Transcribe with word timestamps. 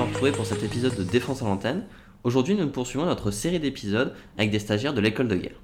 nous 0.00 0.06
retrouver 0.06 0.32
pour 0.32 0.46
cet 0.46 0.62
épisode 0.62 0.96
de 0.96 1.02
Défense 1.02 1.42
à 1.42 1.44
l'antenne. 1.44 1.84
Aujourd'hui, 2.24 2.54
nous 2.54 2.66
poursuivons 2.68 3.04
notre 3.04 3.30
série 3.30 3.60
d'épisodes 3.60 4.14
avec 4.38 4.50
des 4.50 4.58
stagiaires 4.58 4.94
de 4.94 5.00
l'école 5.02 5.28
de 5.28 5.36
guerre. 5.36 5.60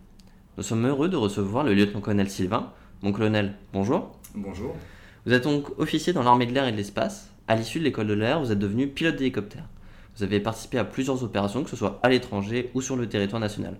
Nous 0.59 0.63
sommes 0.63 0.85
heureux 0.87 1.09
de 1.09 1.17
recevoir 1.17 1.65
le 1.65 1.73
lieutenant-colonel 1.73 2.29
Sylvain. 2.29 2.71
Mon 3.01 3.13
colonel, 3.13 3.55
bonjour. 3.73 4.13
Bonjour. 4.35 4.75
Vous 5.25 5.33
êtes 5.33 5.45
donc 5.45 5.79
officier 5.79 6.13
dans 6.13 6.23
l'armée 6.23 6.45
de 6.45 6.53
l'air 6.53 6.69
et 6.69 6.73
de 6.73 6.77
l'espace. 6.77 7.31
À 7.49 7.57
l'issue 7.57 7.79
de 7.79 7.85
l'école 7.85 8.09
de 8.09 8.13
l'air, 8.13 8.39
vous 8.41 8.53
êtes 8.53 8.59
devenu 8.59 8.89
pilote 8.89 9.17
d'hélicoptère. 9.17 9.65
Vous 10.17 10.23
avez 10.23 10.39
participé 10.39 10.77
à 10.77 10.85
plusieurs 10.85 11.23
opérations, 11.23 11.65
que 11.65 11.71
ce 11.71 11.77
soit 11.77 11.99
à 12.03 12.11
l'étranger 12.11 12.71
ou 12.75 12.83
sur 12.83 12.97
le 12.97 13.09
territoire 13.09 13.41
national. 13.41 13.79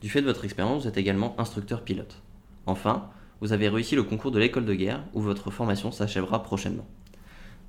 Du 0.00 0.08
fait 0.08 0.20
de 0.20 0.26
votre 0.26 0.44
expérience, 0.44 0.82
vous 0.82 0.88
êtes 0.88 0.98
également 0.98 1.36
instructeur 1.38 1.82
pilote. 1.82 2.20
Enfin, 2.66 3.08
vous 3.40 3.52
avez 3.52 3.68
réussi 3.68 3.94
le 3.94 4.02
concours 4.02 4.32
de 4.32 4.40
l'école 4.40 4.64
de 4.64 4.74
guerre, 4.74 5.04
où 5.14 5.20
votre 5.20 5.52
formation 5.52 5.92
s'achèvera 5.92 6.42
prochainement. 6.42 6.88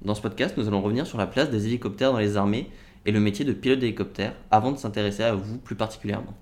Dans 0.02 0.16
ce 0.16 0.22
podcast, 0.22 0.58
nous 0.58 0.68
allons 0.68 0.82
revenir 0.82 1.08
sur 1.08 1.18
la 1.18 1.28
place 1.28 1.50
des 1.50 1.68
hélicoptères 1.68 2.12
dans 2.12 2.20
les 2.20 2.36
armées 2.36 2.70
et 3.06 3.12
le 3.12 3.20
métier 3.20 3.46
de 3.46 3.54
pilote 3.54 3.80
d'hélicoptère, 3.80 4.34
avant 4.52 4.72
de 4.72 4.78
s'intéresser 4.78 5.24
à 5.24 5.34
vous 5.34 5.58
plus 5.58 5.76
particulièrement. 5.76 6.36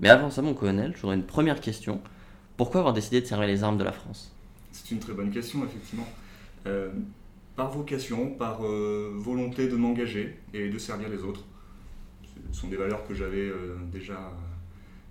Mais 0.00 0.08
avant 0.08 0.30
ça, 0.30 0.42
mon 0.42 0.54
colonel, 0.54 0.94
j'aurais 1.00 1.16
une 1.16 1.24
première 1.24 1.60
question. 1.60 2.00
Pourquoi 2.56 2.80
avoir 2.80 2.94
décidé 2.94 3.20
de 3.20 3.26
servir 3.26 3.46
les 3.46 3.62
armes 3.62 3.78
de 3.78 3.84
la 3.84 3.92
France? 3.92 4.34
C'est 4.72 4.90
une 4.90 5.00
très 5.00 5.12
bonne 5.12 5.30
question, 5.30 5.64
effectivement. 5.64 6.06
Euh, 6.66 6.90
par 7.56 7.70
vocation, 7.70 8.30
par 8.30 8.64
euh, 8.64 9.12
volonté 9.16 9.68
de 9.68 9.76
m'engager 9.76 10.36
et 10.54 10.68
de 10.68 10.78
servir 10.78 11.08
les 11.08 11.22
autres. 11.22 11.44
Ce 12.52 12.60
sont 12.60 12.68
des 12.68 12.76
valeurs 12.76 13.06
que 13.06 13.14
j'avais 13.14 13.48
euh, 13.48 13.76
déjà 13.92 14.32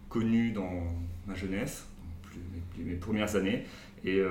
connues 0.09 0.51
dans 0.51 0.71
ma 1.27 1.35
jeunesse, 1.35 1.85
mes, 2.77 2.95
premières 2.95 3.35
années. 3.35 3.65
Et 4.05 4.21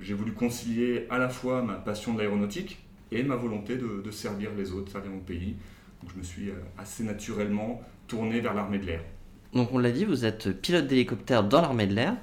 j'ai 0.00 0.14
voulu 0.14 0.32
concilier 0.32 1.06
à 1.10 1.18
la 1.18 1.28
fois 1.28 1.62
ma 1.62 1.74
passion 1.74 2.14
de 2.14 2.18
l'aéronautique 2.18 2.78
et 3.12 3.22
ma 3.22 3.36
volonté 3.36 3.76
de, 3.76 4.02
de 4.04 4.10
servir 4.10 4.50
les 4.56 4.72
autres, 4.72 4.92
servir 4.92 5.10
mon 5.10 5.20
pays. 5.20 5.56
Donc 6.02 6.10
je 6.14 6.18
me 6.18 6.22
suis 6.22 6.50
euh, 6.50 6.54
assez 6.78 7.04
naturellement 7.04 7.80
tourné 8.06 8.40
vers 8.40 8.54
l'armée 8.54 8.78
de 8.78 8.86
l'air. 8.86 9.02
Donc 9.52 9.72
on 9.72 9.78
l'a 9.78 9.90
dit, 9.90 10.04
vous 10.04 10.24
êtes 10.24 10.50
pilote 10.60 10.86
d'hélicoptère 10.86 11.44
dans 11.44 11.60
l'armée 11.60 11.86
de 11.86 11.94
l'air. 11.94 12.16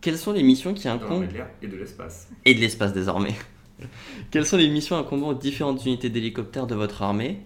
Quelles 0.00 0.18
sont 0.18 0.32
les 0.32 0.42
missions 0.42 0.74
qui 0.74 0.84
Dans 0.84 0.94
incombent 0.94 1.10
l'armée 1.10 1.26
de 1.26 1.32
l'air 1.34 1.50
et 1.62 1.66
de 1.66 1.76
l'espace. 1.76 2.28
et 2.44 2.54
de 2.54 2.60
l'espace 2.60 2.92
désormais 2.92 3.34
Quelles 4.30 4.46
sont 4.46 4.56
les 4.56 4.68
missions 4.68 4.96
incombant 4.96 5.28
aux 5.28 5.34
différentes 5.34 5.84
unités 5.84 6.08
d'hélicoptères 6.10 6.66
de 6.66 6.74
votre 6.74 7.02
armée 7.02 7.40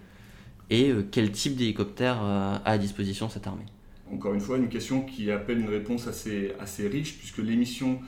et 0.69 0.89
euh, 0.89 1.05
quel 1.11 1.31
type 1.31 1.55
d'hélicoptère 1.55 2.19
euh, 2.23 2.55
a 2.63 2.71
à 2.71 2.77
disposition 2.77 3.29
cette 3.29 3.47
armée? 3.47 3.65
Encore 4.11 4.33
une 4.33 4.39
fois, 4.39 4.57
une 4.57 4.69
question 4.69 5.01
qui 5.01 5.31
appelle 5.31 5.59
une 5.59 5.69
réponse 5.69 6.07
assez, 6.07 6.53
assez 6.59 6.87
riche, 6.87 7.17
puisque 7.17 7.39
les 7.39 7.55
missions 7.55 7.99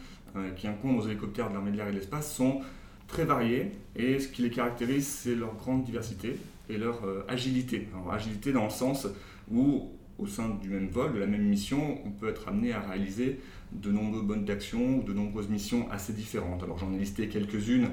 qui 0.58 0.68
incombent 0.68 1.00
aux 1.00 1.08
hélicoptères 1.08 1.48
de 1.50 1.54
l'armée 1.54 1.72
de 1.72 1.78
l'air 1.78 1.88
et 1.88 1.92
de 1.92 1.96
l'espace 1.96 2.36
sont 2.36 2.60
très 3.08 3.26
variées, 3.26 3.72
et 3.96 4.20
ce 4.20 4.28
qui 4.28 4.42
les 4.42 4.50
caractérise, 4.50 5.08
c'est 5.08 5.36
leur 5.36 5.56
grande 5.56 5.84
diversité 5.84 6.38
et 6.70 6.78
leur 6.78 7.06
euh, 7.06 7.24
agilité. 7.28 7.88
Alors, 7.94 8.14
agilité 8.14 8.52
dans 8.52 8.66
le 8.66 8.70
sens 8.70 9.08
où, 9.52 9.92
au 10.18 10.28
sein 10.28 10.50
du 10.62 10.70
même 10.70 10.88
vol, 10.88 11.14
de 11.14 11.20
la 11.20 11.28
même 11.28 11.46
mission, 11.46 12.00
on 12.06 12.12
peut 12.12 12.30
être 12.30 12.48
amené 12.48 12.74
à 12.74 12.80
réaliser 12.80 13.40
de 13.72 13.92
nombreux 13.92 14.22
bonnes 14.22 14.46
d'action 14.46 15.00
ou 15.00 15.04
de 15.04 15.14
nombreuses 15.14 15.50
missions 15.50 15.90
assez 15.92 16.14
différentes. 16.14 16.64
Alors 16.64 16.78
j'en 16.78 16.94
ai 16.94 16.98
listé 16.98 17.28
quelques-unes, 17.28 17.90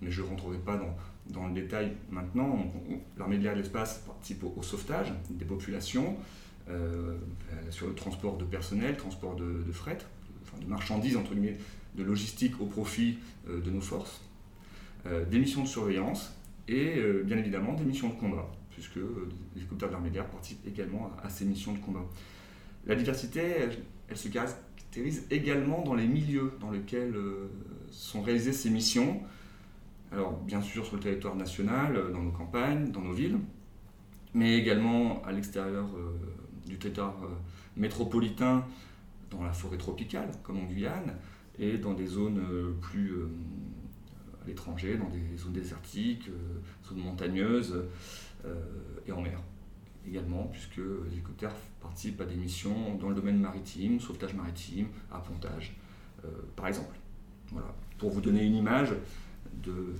mais 0.00 0.10
je 0.10 0.22
ne 0.22 0.28
rentrerai 0.28 0.56
pas 0.58 0.80
dans, 1.28 1.46
le 1.46 1.52
détail 1.52 1.92
maintenant. 2.10 2.72
L'armée 3.18 3.36
de 3.36 3.42
l'air 3.42 3.52
et 3.52 3.56
de 3.56 3.60
l'espace 3.60 4.02
participe 4.06 4.44
au, 4.44 4.54
au 4.56 4.62
sauvetage 4.62 5.12
des 5.30 5.44
populations, 5.44 6.16
euh, 6.68 7.14
sur 7.70 7.86
le 7.86 7.94
transport 7.94 8.36
de 8.38 8.44
personnel, 8.44 8.96
transport 8.96 9.36
de, 9.36 9.62
de 9.64 9.72
fret, 9.72 9.98
enfin 10.42 10.60
de 10.60 10.68
marchandises, 10.68 11.16
entre 11.16 11.32
guillemets, 11.32 11.58
de 11.96 12.02
logistique 12.02 12.60
au 12.60 12.66
profit 12.66 13.18
euh, 13.48 13.60
de 13.60 13.70
nos 13.70 13.80
forces, 13.80 14.20
euh, 14.20 14.35
des 15.30 15.38
missions 15.38 15.62
de 15.62 15.68
surveillance 15.68 16.36
et 16.68 16.98
euh, 16.98 17.22
bien 17.24 17.36
évidemment 17.36 17.74
des 17.74 17.84
missions 17.84 18.08
de 18.08 18.14
combat, 18.14 18.50
puisque 18.70 18.96
euh, 18.96 19.28
les 19.54 19.60
hélicoptères 19.60 19.88
de 19.88 19.92
l'armée 19.92 20.10
de 20.10 20.14
l'air 20.14 20.26
participent 20.26 20.66
également 20.66 21.10
à, 21.22 21.28
ces 21.28 21.44
missions 21.44 21.72
de 21.72 21.78
combat. 21.78 22.04
La 22.86 22.94
diversité, 22.94 23.40
elle, 24.08 24.16
se 24.16 24.28
caractérise 24.28 25.26
également 25.30 25.82
dans 25.82 25.94
les 25.94 26.06
milieux 26.06 26.52
dans 26.60 26.70
lesquels 26.70 27.14
euh, 27.14 27.50
sont 27.90 28.22
réalisées 28.22 28.52
ces 28.52 28.70
missions. 28.70 29.20
Alors 30.12 30.38
bien 30.38 30.62
sûr 30.62 30.86
sur 30.86 30.96
le 30.96 31.02
territoire 31.02 31.34
national, 31.34 31.96
euh, 31.96 32.12
dans 32.12 32.22
nos 32.22 32.30
campagnes, 32.30 32.90
dans 32.90 33.00
nos 33.02 33.12
villes, 33.12 33.38
mais 34.34 34.56
également 34.56 35.22
à 35.24 35.32
l'extérieur 35.32 35.86
euh, 35.96 36.68
du 36.68 36.78
territoire 36.78 37.16
euh, 37.24 37.28
métropolitain, 37.76 38.64
dans 39.30 39.42
la 39.42 39.52
forêt 39.52 39.78
tropicale, 39.78 40.30
comme 40.44 40.58
en 40.58 40.64
Guyane, 40.64 41.16
et 41.58 41.78
dans 41.78 41.94
des 41.94 42.06
zones 42.06 42.38
euh, 42.50 42.72
plus 42.80 43.12
euh, 43.12 43.28
l'étranger, 44.46 44.96
dans 44.96 45.08
des 45.08 45.36
zones 45.36 45.52
désertiques, 45.52 46.28
euh, 46.28 46.88
zones 46.88 47.02
montagneuses 47.02 47.84
euh, 48.44 48.54
et 49.06 49.12
en 49.12 49.20
mer 49.20 49.40
également, 50.08 50.44
puisque 50.44 50.76
les 50.76 51.12
hélicoptères 51.14 51.54
participent 51.80 52.20
à 52.20 52.24
des 52.24 52.36
missions 52.36 52.94
dans 52.94 53.08
le 53.08 53.14
domaine 53.14 53.40
maritime, 53.40 53.98
sauvetage 53.98 54.34
maritime, 54.34 54.86
appontage, 55.10 55.76
euh, 56.24 56.28
par 56.54 56.68
exemple. 56.68 56.96
Voilà. 57.50 57.74
Pour 57.98 58.10
vous 58.10 58.20
donner 58.20 58.44
une 58.44 58.54
image 58.54 58.94
de, 59.64 59.94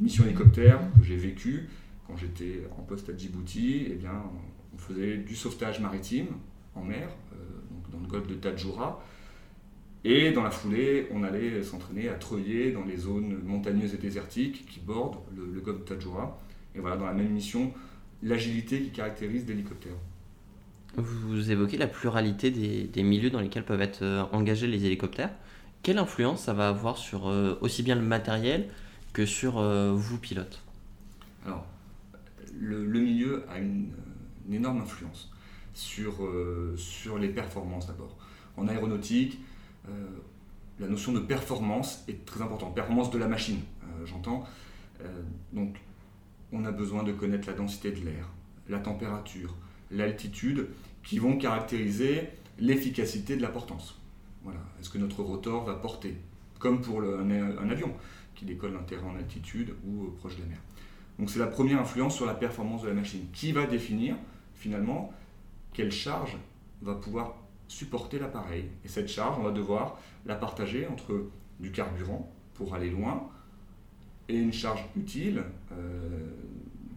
mission 0.00 0.24
hélicoptère 0.24 0.78
que 0.98 1.04
j'ai 1.04 1.16
vécue 1.16 1.68
quand 2.06 2.16
j'étais 2.16 2.66
en 2.78 2.82
poste 2.82 3.08
à 3.08 3.16
Djibouti, 3.16 3.88
eh 3.90 3.94
bien, 3.94 4.22
on 4.74 4.78
faisait 4.78 5.18
du 5.18 5.34
sauvetage 5.34 5.80
maritime 5.80 6.28
en 6.74 6.84
mer, 6.84 7.08
dans 7.90 7.98
le 7.98 8.06
golfe 8.06 8.26
de 8.26 8.34
Tadjoura, 8.34 9.02
et 10.08 10.30
dans 10.32 10.42
la 10.42 10.50
foulée, 10.50 11.08
on 11.12 11.22
allait 11.22 11.62
s'entraîner 11.62 12.08
à 12.08 12.14
treuiller 12.14 12.70
dans 12.72 12.84
les 12.84 12.96
zones 12.96 13.40
montagneuses 13.44 13.94
et 13.94 13.98
désertiques 13.98 14.66
qui 14.66 14.80
bordent 14.80 15.18
le, 15.36 15.46
le 15.52 15.60
golfe 15.60 15.80
de 15.80 15.84
Tadjoura. 15.84 16.40
Et 16.74 16.78
voilà, 16.78 16.96
dans 16.96 17.06
la 17.06 17.12
même 17.12 17.30
mission, 17.30 17.72
l'agilité 18.22 18.80
qui 18.82 18.90
caractérise 18.90 19.46
l'hélicoptère. 19.46 19.94
Vous 20.96 21.50
évoquez 21.50 21.76
la 21.76 21.88
pluralité 21.88 22.50
des, 22.50 22.84
des 22.84 23.02
milieux 23.02 23.30
dans 23.30 23.40
lesquels 23.40 23.64
peuvent 23.64 23.80
être 23.82 24.02
euh, 24.02 24.22
engagés 24.32 24.66
les 24.66 24.84
hélicoptères. 24.86 25.30
Quelle 25.82 25.98
influence 25.98 26.44
ça 26.44 26.52
va 26.54 26.68
avoir 26.68 26.96
sur 26.98 27.28
euh, 27.28 27.58
aussi 27.60 27.82
bien 27.82 27.96
le 27.96 28.02
matériel 28.02 28.68
que 29.12 29.26
sur 29.26 29.58
euh, 29.58 29.92
vous, 29.92 30.18
pilote 30.18 30.62
Alors, 31.44 31.66
le, 32.58 32.84
le 32.84 33.00
milieu 33.00 33.44
a 33.50 33.58
une, 33.58 33.88
une 34.46 34.54
énorme 34.54 34.80
influence 34.80 35.30
sur, 35.74 36.24
euh, 36.24 36.74
sur 36.76 37.18
les 37.18 37.28
performances 37.28 37.86
d'abord. 37.86 38.16
En 38.56 38.68
aéronautique, 38.68 39.38
la 40.78 40.88
notion 40.88 41.12
de 41.12 41.20
performance 41.20 42.04
est 42.08 42.24
très 42.24 42.42
importante. 42.42 42.74
Performance 42.74 43.10
de 43.10 43.18
la 43.18 43.28
machine, 43.28 43.60
euh, 43.82 44.06
j'entends. 44.06 44.44
Euh, 45.00 45.22
donc, 45.52 45.76
on 46.52 46.64
a 46.64 46.70
besoin 46.70 47.02
de 47.02 47.12
connaître 47.12 47.48
la 47.48 47.54
densité 47.54 47.90
de 47.92 48.04
l'air, 48.04 48.28
la 48.68 48.78
température, 48.78 49.56
l'altitude, 49.90 50.68
qui 51.02 51.18
vont 51.18 51.38
caractériser 51.38 52.28
l'efficacité 52.58 53.36
de 53.36 53.42
la 53.42 53.48
portance. 53.48 54.00
Voilà. 54.42 54.60
Est-ce 54.80 54.90
que 54.90 54.98
notre 54.98 55.22
rotor 55.22 55.64
va 55.64 55.74
porter 55.74 56.16
Comme 56.58 56.80
pour 56.80 57.00
un, 57.00 57.30
un 57.30 57.70
avion 57.70 57.92
qui 58.34 58.44
décolle 58.44 58.72
d'un 58.72 58.82
terrain 58.82 59.08
en 59.08 59.16
altitude 59.16 59.74
ou 59.86 60.04
euh, 60.04 60.14
proche 60.18 60.36
de 60.36 60.42
la 60.42 60.48
mer? 60.48 60.58
Donc 61.18 61.30
c'est 61.30 61.38
la 61.38 61.46
première 61.46 61.80
influence 61.80 62.14
sur 62.14 62.26
la 62.26 62.34
performance 62.34 62.82
de 62.82 62.88
la 62.88 62.94
machine 62.94 63.24
qui 63.32 63.52
va 63.52 63.64
définir 63.64 64.16
finalement 64.54 65.12
quelle 65.72 65.90
charge 65.90 66.36
va 66.82 66.94
pouvoir 66.94 67.36
supporter 67.68 68.18
l'appareil. 68.18 68.64
Et 68.84 68.88
cette 68.88 69.08
charge, 69.08 69.36
on 69.38 69.42
va 69.42 69.50
devoir 69.50 69.98
la 70.24 70.36
partager 70.36 70.86
entre 70.86 71.26
du 71.60 71.72
carburant 71.72 72.32
pour 72.54 72.74
aller 72.74 72.90
loin 72.90 73.28
et 74.28 74.36
une 74.36 74.52
charge 74.52 74.84
utile, 74.96 75.44
euh, 75.72 76.30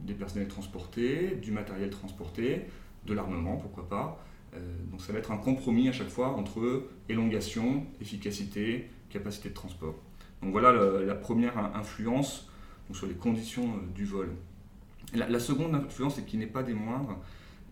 des 0.03 0.13
personnels 0.13 0.47
transportés, 0.47 1.35
du 1.35 1.51
matériel 1.51 1.89
transporté, 1.89 2.65
de 3.05 3.13
l'armement, 3.13 3.57
pourquoi 3.57 3.87
pas. 3.87 4.25
Euh, 4.55 4.57
donc 4.89 5.01
ça 5.01 5.13
va 5.13 5.19
être 5.19 5.31
un 5.31 5.37
compromis 5.37 5.87
à 5.89 5.91
chaque 5.91 6.09
fois 6.09 6.29
entre 6.29 6.87
élongation, 7.07 7.85
efficacité, 8.01 8.89
capacité 9.09 9.49
de 9.49 9.53
transport. 9.53 9.95
Donc 10.41 10.51
voilà 10.51 10.71
la 11.03 11.15
première 11.15 11.57
in- 11.57 11.71
influence 11.75 12.49
sur 12.91 13.05
les 13.05 13.13
conditions 13.13 13.65
euh, 13.75 13.93
du 13.93 14.05
vol. 14.05 14.29
La, 15.13 15.39
seconde 15.39 15.73
influence, 15.73 16.19
et 16.19 16.23
qui 16.23 16.37
n'est 16.37 16.45
pas 16.45 16.61
des 16.61 16.75
moindres, 16.75 17.17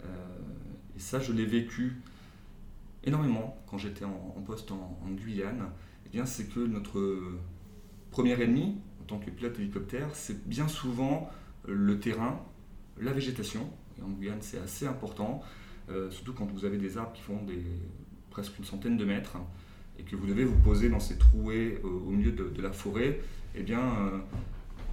et 0.03 1.00
ça 1.00 1.19
je 1.19 1.31
l'ai 1.31 1.45
vécu 1.45 2.01
énormément 3.03 3.57
quand 3.67 3.77
j'étais 3.77 4.05
en, 4.05 4.41
poste 4.45 4.71
en, 4.71 4.99
Guyane, 5.11 5.69
eh 6.05 6.09
bien 6.09 6.25
c'est 6.25 6.45
que 6.45 6.59
notre 6.59 7.21
premier 8.11 8.41
ennemi, 8.41 8.77
en 9.01 9.03
tant 9.05 9.19
que 9.19 9.29
pilote 9.29 9.57
hélicoptère, 9.59 10.09
c'est 10.13 10.47
bien 10.47 10.67
souvent 10.67 11.29
le 11.65 11.99
terrain, 11.99 12.39
la 12.99 13.11
végétation. 13.13 13.69
En 14.01 14.09
Guyane, 14.09 14.41
c'est 14.41 14.59
assez 14.59 14.85
important, 14.85 15.41
euh, 15.89 16.11
surtout 16.11 16.33
quand 16.33 16.51
vous 16.51 16.65
avez 16.65 16.77
des 16.77 16.97
arbres 16.97 17.13
qui 17.13 17.21
font 17.21 17.39
presque 18.29 18.57
une 18.59 18.65
centaine 18.65 18.97
de 18.97 19.05
mètres 19.05 19.38
et 20.00 20.03
que 20.03 20.15
vous 20.15 20.27
devez 20.27 20.45
vous 20.45 20.57
poser 20.59 20.89
dans 20.89 21.00
ces 21.00 21.17
trouées 21.17 21.81
au 21.83 22.11
milieu 22.11 22.31
de, 22.31 22.50
de 22.50 22.61
la 22.61 22.71
forêt. 22.71 23.19
Eh 23.55 23.63
bien, 23.63 23.79
euh, 23.79 24.19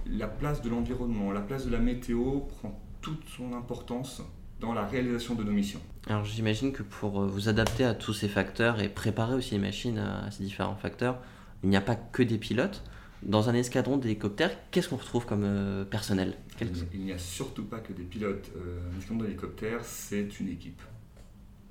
la 0.07 0.27
place 0.27 0.61
de 0.61 0.69
l'environnement, 0.69 1.31
la 1.31 1.41
place 1.41 1.65
de 1.65 1.71
la 1.71 1.79
météo 1.79 2.41
prend 2.41 2.81
toute 3.01 3.23
son 3.25 3.53
importance 3.53 4.21
dans 4.59 4.73
la 4.73 4.85
réalisation 4.85 5.35
de 5.35 5.43
nos 5.43 5.51
missions. 5.51 5.81
Alors 6.07 6.23
j'imagine 6.25 6.71
que 6.71 6.83
pour 6.83 7.21
euh, 7.21 7.27
vous 7.27 7.49
adapter 7.49 7.83
à 7.83 7.93
tous 7.93 8.13
ces 8.13 8.27
facteurs 8.29 8.79
et 8.81 8.89
préparer 8.89 9.33
aussi 9.33 9.51
les 9.51 9.59
machines 9.59 9.97
à 9.97 10.29
ces 10.31 10.43
différents 10.43 10.75
facteurs, 10.75 11.19
il 11.63 11.69
n'y 11.69 11.77
a 11.77 11.81
pas 11.81 11.95
que 11.95 12.23
des 12.23 12.37
pilotes. 12.37 12.83
Dans 13.23 13.49
un 13.49 13.55
escadron 13.55 13.97
d'hélicoptères, 13.97 14.55
qu'est-ce 14.69 14.89
qu'on 14.89 14.97
retrouve 14.97 15.25
comme 15.25 15.43
euh, 15.43 15.83
personnel? 15.83 16.37
Quel- 16.57 16.69
Il 16.93 17.01
n'y 17.01 17.11
a 17.11 17.17
surtout 17.17 17.63
pas 17.65 17.79
que 17.79 17.91
des 17.91 18.03
pilotes. 18.03 18.51
Euh, 18.55 18.79
un 18.93 18.99
escadron 18.99 19.23
d'hélicoptère, 19.23 19.83
c'est 19.83 20.39
une 20.39 20.49
équipe. 20.49 20.81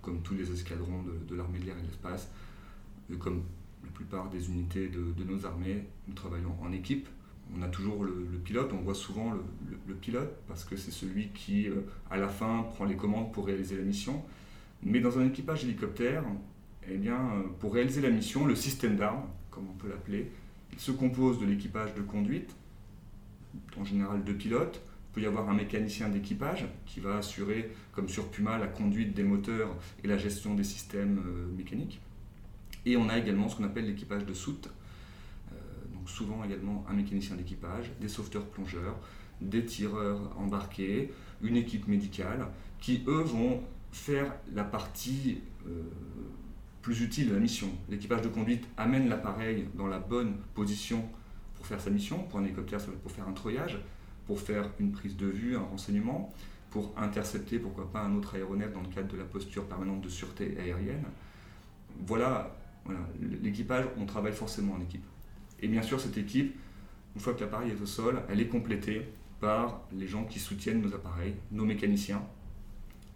Comme 0.03 0.21
tous 0.23 0.35
les 0.35 0.51
escadrons 0.53 1.03
de, 1.03 1.13
de 1.29 1.37
l'armée 1.37 1.59
de 1.61 1.67
l'air 1.67 1.77
et 1.79 1.83
de 1.83 1.87
l'espace, 1.87 2.29
comme 3.19 3.45
la 3.85 3.91
plupart 3.91 4.29
des 4.31 4.49
unités 4.49 4.89
de, 4.89 5.13
de 5.17 5.25
nos 5.25 5.47
armées, 5.47 5.85
nous 6.09 6.15
travaillons 6.15 6.57
en 6.61 6.73
équipe. 6.73 7.07
On 7.57 7.63
a 7.63 7.69
toujours 7.69 8.05
le, 8.05 8.13
pilote, 8.45 8.73
on 8.73 8.83
voit 8.83 8.95
souvent 8.95 9.33
le 9.87 9.95
pilote 9.95 10.35
parce 10.49 10.65
que 10.65 10.77
c'est 10.77 10.91
celui 10.91 11.29
qui, 11.29 11.69
euh, 11.69 11.87
à 12.11 12.17
la 12.17 12.29
fin, 12.29 12.65
prend 12.75 12.85
les 12.85 12.97
commandes 12.97 13.33
pour 13.33 13.47
réaliser 13.47 13.77
la 13.77 13.85
mission. 13.85 14.23
Mais 14.83 15.01
dans 15.01 15.19
un 15.19 15.27
équipage 15.27 15.65
hélicoptère, 15.65 16.25
eh 16.91 16.97
bien, 16.97 17.17
euh, 17.17 17.43
pour 17.61 17.75
réaliser 17.75 18.01
la 18.01 18.11
mission, 18.11 18.45
le 18.45 18.55
système 18.55 18.97
d'armes, 18.97 19.25
comme 19.51 19.65
on 19.71 19.75
peut 19.75 19.89
l'appeler, 19.89 20.31
il 20.73 20.79
se 20.79 20.91
compose 20.93 21.41
de 21.41 21.47
l'équipage 21.47 21.95
de 21.95 22.03
conduite, 22.03 22.55
en 23.79 23.85
général 23.85 24.25
deux 24.25 24.35
pilotes. 24.35 24.81
Il 25.11 25.15
peut 25.15 25.21
y 25.23 25.27
avoir 25.27 25.49
un 25.49 25.55
mécanicien 25.55 26.09
d'équipage 26.09 26.67
qui 26.87 26.99
va 27.01 27.19
assurer, 27.19 27.71
comme 27.93 28.09
sur 28.09 28.29
Puma, 28.31 28.59
la 28.59 28.67
conduite 28.67 29.15
des 29.15 29.23
moteurs 29.23 29.75
et 30.03 30.09
la 30.09 30.19
gestion 30.19 30.55
des 30.55 30.65
systèmes 30.65 31.23
euh, 31.25 31.57
mécaniques. 31.57 32.01
Et 32.85 32.97
on 32.97 33.09
a 33.09 33.17
également 33.17 33.49
ce 33.49 33.57
qu'on 33.57 33.65
appelle 33.65 33.87
l'équipage 33.87 34.27
de 34.27 34.35
soute. 34.35 34.69
Souvent 36.07 36.45
également 36.45 36.85
un 36.89 36.95
mécanicien 36.95 37.37
d'équipage, 37.37 37.91
des 38.01 38.09
sauveteurs 38.09 38.47
plongeurs, 38.47 38.97
des 39.41 39.65
tireurs 39.65 40.21
embarqués, 40.39 41.13
une 41.43 41.57
équipe 41.57 41.89
médicale, 41.89 42.47
qui 42.79 43.03
eux 43.07 43.23
vont 43.23 43.63
faire 43.93 44.35
la 44.53 44.65
partie 44.65 45.41
euh, 45.67 45.83
plus 46.83 47.01
utile 47.01 47.29
de 47.29 47.35
la 47.35 47.41
mission. 47.41 47.69
L'équipage 47.89 48.23
de 48.23 48.29
conduite 48.29 48.67
amène 48.77 49.09
l'appareil 49.09 49.69
dans 49.75 49.87
la 49.87 49.99
bonne 49.99 50.37
position 50.55 51.09
pour 51.55 51.67
faire 51.67 51.81
sa 51.81 51.91
mission. 51.91 52.19
Pour 52.25 52.41
un 52.41 52.45
hélicoptère, 52.45 52.79
pour 53.03 53.11
faire 53.11 53.27
un 53.27 53.33
treuillage, 53.33 53.79
pour 54.27 54.41
faire 54.41 54.69
une 54.79 54.93
prise 54.93 55.17
de 55.17 55.27
vue, 55.27 55.57
un 55.57 55.63
renseignement, 55.63 56.35
pour 56.71 56.93
intercepter, 56.97 57.59
pourquoi 57.59 57.91
pas, 57.91 58.01
un 58.01 58.15
autre 58.17 58.35
aéronef 58.35 58.73
dans 58.73 58.83
le 58.83 58.89
cadre 58.89 59.13
de 59.13 59.17
la 59.17 59.25
posture 59.25 59.65
permanente 59.67 60.03
de 60.03 60.09
sûreté 60.09 60.59
aérienne. 60.59 61.05
Voilà. 62.07 62.55
l'équipage, 63.21 63.87
on 63.99 64.05
travaille 64.05 64.33
forcément 64.33 64.75
en 64.75 64.81
équipe. 64.81 65.05
Et 65.65 65.67
bien 65.67 65.81
sûr, 65.81 65.99
cette 65.99 66.19
équipe, 66.19 66.55
une 67.15 67.21
fois 67.23 67.33
que 67.33 67.41
l'appareil 67.41 67.71
est 67.71 67.83
au 67.83 67.87
sol, 67.87 68.21
elle 68.29 68.39
est 68.39 68.49
complétée 68.49 69.09
par 69.41 69.81
les 69.97 70.07
gens 70.07 70.25
qui 70.25 70.39
soutiennent 70.39 70.83
nos 70.83 70.95
appareils, 70.95 71.37
nos 71.53 71.65
mécaniciens, 71.65 72.23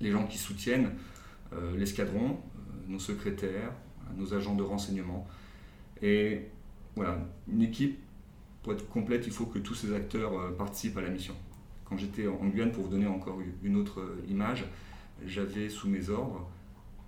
les 0.01 0.11
gens 0.11 0.27
qui 0.27 0.39
soutiennent 0.39 0.95
euh, 1.53 1.77
l'escadron, 1.77 2.31
euh, 2.31 2.73
nos 2.89 2.99
secrétaires, 2.99 3.71
euh, 3.71 4.17
nos 4.17 4.33
agents 4.33 4.55
de 4.55 4.63
renseignement. 4.63 5.29
Et 6.01 6.47
voilà, 6.97 7.19
une 7.53 7.61
équipe, 7.61 7.99
pour 8.63 8.73
être 8.73 8.89
complète, 8.89 9.27
il 9.27 9.33
faut 9.33 9.45
que 9.45 9.59
tous 9.59 9.75
ces 9.75 9.93
acteurs 9.93 10.57
participent 10.57 10.97
à 10.97 11.03
la 11.03 11.11
mission. 11.11 11.35
Quand 11.85 11.99
j'étais 11.99 12.29
en 12.29 12.47
Guyane, 12.47 12.73
pour 12.73 12.85
vous 12.85 12.91
donner 12.91 13.07
encore 13.07 13.41
une 13.63 13.77
autre 13.77 14.17
image, 14.27 14.65
j'avais 15.27 15.69
sous 15.69 15.89
mes 15.89 16.09
ordres 16.09 16.49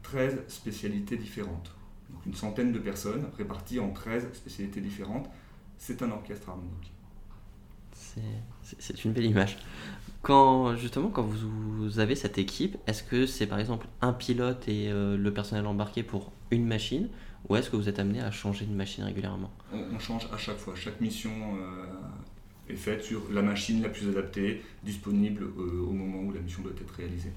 13 0.03 0.45
spécialités 0.49 1.17
différentes. 1.17 1.75
Donc 2.13 2.27
une 2.27 2.35
centaine 2.35 2.73
de 2.73 2.79
personnes 2.79 3.27
réparties 3.37 3.79
en 3.81 3.91
13 3.91 4.33
spécialités 4.33 4.81
différentes. 4.81 5.29
C'est 5.79 6.03
un 6.03 6.11
orchestre 6.11 6.49
harmonique. 6.51 6.93
C'est- 7.93 9.05
une 9.05 9.13
belle 9.13 9.27
image. 9.27 9.59
Quand 10.23 10.77
justement, 10.77 11.09
quand 11.09 11.23
vous, 11.23 11.99
avez 11.99 12.15
cette 12.15 12.39
équipe, 12.39 12.77
est-ce 12.87 13.03
que 13.03 13.27
c'est 13.27 13.47
par 13.47 13.59
exemple 13.59 13.87
un 14.01 14.13
pilote 14.13 14.69
et 14.69 14.91
euh, 14.91 15.17
le 15.17 15.33
personnel 15.33 15.67
embarqué 15.67 16.03
pour 16.03 16.31
une 16.51 16.67
machine, 16.67 17.09
ou 17.49 17.57
est-ce 17.57 17.71
que 17.71 17.77
vous 17.77 17.89
êtes 17.89 17.99
amené 17.99 18.21
à 18.21 18.31
changer 18.31 18.67
de 18.67 18.75
machine 18.75 19.05
régulièrement? 19.05 19.51
On, 19.73 19.79
on 19.95 19.99
change 19.99 20.29
à 20.33 20.37
chaque 20.37 20.59
fois. 20.59 20.75
Chaque 20.77 21.01
mission 21.01 21.31
euh, 21.59 22.73
est 22.73 22.77
faite 22.77 23.03
sur 23.03 23.23
la 23.33 23.43
machine 23.43 23.83
la 23.83 23.89
plus 23.89 24.09
adaptée, 24.09 24.63
disponible 24.83 25.45
euh, 25.45 25.83
au 25.89 25.93
moment 25.93 26.21
où 26.21 26.33
la 26.33 26.41
mission 26.41 26.63
doit 26.63 26.73
être 26.73 26.95
réalisée. 26.95 27.33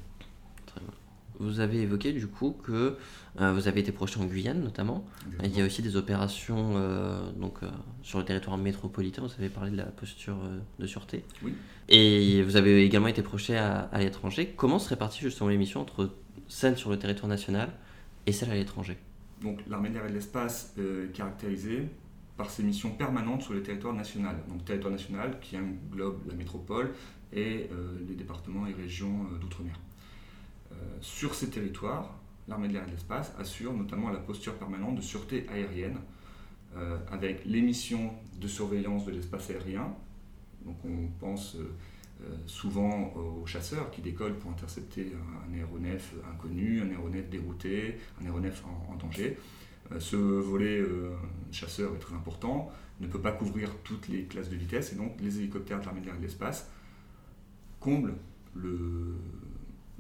Vous 1.40 1.60
avez 1.60 1.82
évoqué 1.82 2.14
du 2.14 2.28
coup 2.28 2.56
que 2.64 2.98
euh, 3.42 3.54
vous 3.54 3.68
avez 3.68 3.80
été 3.80 3.92
projeté 3.92 4.20
en 4.20 4.26
Guyane 4.26 4.62
notamment. 4.62 5.06
Il 5.44 5.58
y 5.58 5.62
a 5.62 5.66
aussi 5.66 5.82
des 5.82 5.96
opérations 5.96 6.74
euh, 6.76 7.32
donc, 7.34 7.64
euh, 7.64 7.70
sur 8.04 8.20
le 8.20 8.26
territoire 8.26 8.58
métropolitain, 8.58 9.24
vous 9.24 9.34
avez 9.38 9.50
parlé 9.50 9.72
de 9.72 9.78
la 9.78 9.86
posture 9.86 10.38
de 10.80 10.86
sûreté. 10.86 11.24
Oui. 11.44 11.54
Et 11.90 12.44
vous 12.44 12.56
avez 12.56 12.86
également 12.86 13.08
été 13.08 13.24
projeté 13.24 13.58
à, 13.58 13.90
à 13.92 14.00
l'étranger. 14.00 14.54
Comment 14.56 14.80
se 14.80 14.90
répartit 14.90 15.22
justement 15.22 15.50
les 15.50 15.58
missions 15.58 15.82
entre 15.82 16.12
celles 16.48 16.78
sur 16.78 16.90
le 16.92 17.00
territoire 17.00 17.28
national 17.28 17.70
et 18.28 18.32
celles 18.32 18.52
à 18.52 18.56
l'étranger? 18.56 18.98
Donc 19.42 19.60
l'armée 19.68 19.90
de 19.90 19.96
l'air 19.96 20.06
et 20.06 20.10
de 20.10 20.14
l'espace 20.14 20.74
est 20.78 21.12
caractérisée 21.14 21.88
par 22.38 22.50
ses 22.50 22.64
missions 22.64 22.92
permanentes 22.92 23.42
sur 23.42 23.54
le 23.54 23.64
territoire 23.64 23.94
national. 23.94 24.36
Donc 24.48 24.66
territoire 24.66 24.92
national 24.92 25.40
qui 25.42 25.58
englobe 25.58 26.22
la 26.28 26.36
métropole 26.36 26.94
et 27.34 27.70
les 28.08 28.16
départements 28.16 28.68
et 28.68 28.74
régions 28.74 29.26
d'outre-mer. 29.42 29.80
Euh, 30.74 30.98
sur 31.02 31.36
ces 31.36 31.50
territoires, 31.50 32.18
l'armée 32.48 32.68
de 32.68 32.74
l'air 32.74 32.84
et 32.84 32.88
de 32.88 32.92
l'espace 32.92 33.34
assure 33.38 33.74
notamment 33.74 34.10
la 34.10 34.20
posture 34.20 34.56
permanente 34.56 34.96
de 34.96 35.02
sûreté 35.02 35.46
aérienne 35.50 35.98
euh, 36.76 36.98
avec 37.12 37.46
les 37.46 37.62
missions 37.62 38.14
de 38.40 38.48
surveillance 38.48 39.06
de 39.06 39.12
l'espace 39.12 39.50
aérien. 39.50 39.94
Donc 40.66 40.78
on 40.86 41.08
pense 41.20 41.56
euh, 41.56 42.26
souvent 42.48 43.14
aux 43.16 43.46
chasseurs 43.46 43.92
qui 43.92 44.02
décollent 44.02 44.38
pour 44.38 44.52
intercepter 44.52 45.12
un, 45.50 45.54
aéronef 45.54 46.14
inconnu, 46.34 46.82
un 46.82 46.90
aéronef 46.90 47.30
dérouté, 47.30 47.98
un 48.22 48.26
aéronef 48.26 48.64
en, 48.90 48.96
danger. 48.96 49.38
Ce 50.00 50.16
volet 50.16 50.82
chasseur 51.52 51.94
est 51.94 52.00
très 52.00 52.16
important, 52.16 52.72
ne 53.02 53.08
peut 53.08 53.20
pas 53.20 53.34
couvrir 53.34 53.70
toutes 53.84 54.08
les 54.08 54.24
classes 54.24 54.50
de 54.50 54.56
vitesse 54.56 54.94
et 54.94 54.96
donc 54.96 55.20
les 55.20 55.38
hélicoptères 55.40 55.82
de 55.82 55.86
l'armée 55.86 56.00
de 56.00 56.06
l'air 56.06 56.16
et 56.16 56.20
de 56.20 56.24
l'espace 56.24 56.70
comblent 57.82 58.16
le- 58.56 59.18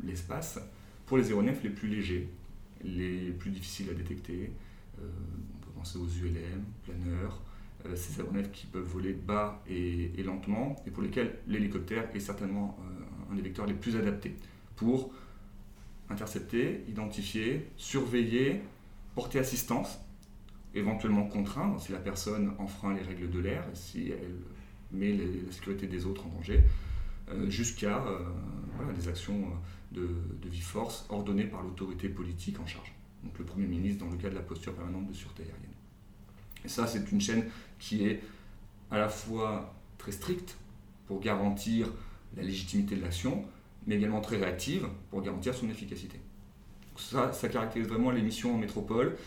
l'espace 0.04 0.60
pour 1.06 1.18
les 1.18 1.28
aéronefs 1.28 1.64
les 1.64 1.70
plus 1.70 1.88
légers, 1.88 2.30
les 2.84 3.32
plus 3.32 3.52
difficiles 3.52 3.90
à 3.90 3.94
détecter. 3.94 4.52
Euh, 5.00 5.06
on 5.06 5.66
peut 5.66 5.72
penser 5.76 5.98
aux 5.98 6.08
ULM, 6.08 6.64
planeurs, 6.84 7.42
euh, 7.86 7.96
ces 7.96 8.20
aéronefs 8.20 8.52
qui 8.52 8.66
peuvent 8.68 8.84
voler 8.84 9.14
bas 9.14 9.62
et, 9.68 10.12
lentement 10.24 10.76
et 10.88 10.92
pour 10.92 11.04
lesquels 11.04 11.40
l'hélicoptère 11.48 12.10
est 12.16 12.20
certainement 12.20 12.78
euh, 12.80 13.32
un 13.32 13.36
des 13.36 13.42
vecteurs 13.42 13.66
les 13.66 13.74
plus 13.74 13.96
adaptés 13.96 14.36
pour 14.76 15.14
intercepter, 16.10 16.84
identifier, 16.88 17.68
surveiller, 17.78 18.62
porter 19.16 19.40
assistance, 19.40 20.00
éventuellement 20.76 21.26
contraindre 21.26 21.80
si 21.80 21.92
la 21.92 22.00
personne 22.00 22.54
enfreint 22.58 22.94
les 22.94 23.02
règles 23.02 23.30
de 23.30 23.40
l'air, 23.40 23.64
si 23.74 24.12
elle 24.12 24.36
met 24.92 25.14
la 25.14 25.52
sécurité 25.52 25.88
des 25.88 26.06
autres 26.06 26.26
en 26.26 26.30
danger, 26.30 26.62
jusqu'à 27.48 28.04
voilà, 28.76 28.92
des 28.94 29.08
actions 29.08 29.54
de, 29.94 30.10
de 30.42 30.50
vie 30.50 30.62
force 30.62 31.06
ordonnées 31.10 31.46
par 31.46 31.64
l'autorité 31.64 32.10
politique 32.10 32.60
en 32.60 32.66
charge. 32.66 32.94
Donc 33.24 33.38
le 33.40 33.46
Premier 33.46 33.68
ministre 33.68 34.06
dans 34.06 34.12
le 34.12 34.18
cas 34.18 34.30
de 34.30 34.36
la 34.36 34.42
posture 34.42 34.74
permanente 34.74 35.08
de 35.08 35.14
sûreté 35.14 35.44
aérienne. 35.44 35.74
Et 36.66 36.68
ça, 36.68 36.88
c'est 36.88 37.12
une 37.12 37.22
chaîne 37.22 37.46
qui 37.80 38.06
est 38.06 38.22
à 38.92 38.98
la 38.98 39.10
fois 39.10 39.74
très 39.98 40.12
stricte 40.12 40.58
pour 41.08 41.20
garantir 41.20 41.88
la 42.36 42.44
légitimité 42.44 42.96
de 42.96 43.02
l'action, 43.02 43.46
mais 43.86 43.96
également 43.96 44.22
très 44.22 44.38
réactive 44.38 44.88
pour 45.10 45.22
garantir 45.22 45.54
son 45.54 45.70
efficacité. 45.70 46.18
Donc 46.90 47.00
ça, 47.00 47.34
ça 47.34 47.50
caractérise 47.50 47.88
vraiment 47.88 48.12
les 48.12 48.22
missions 48.22 48.56
en 48.56 48.58
métropole. 48.58 49.18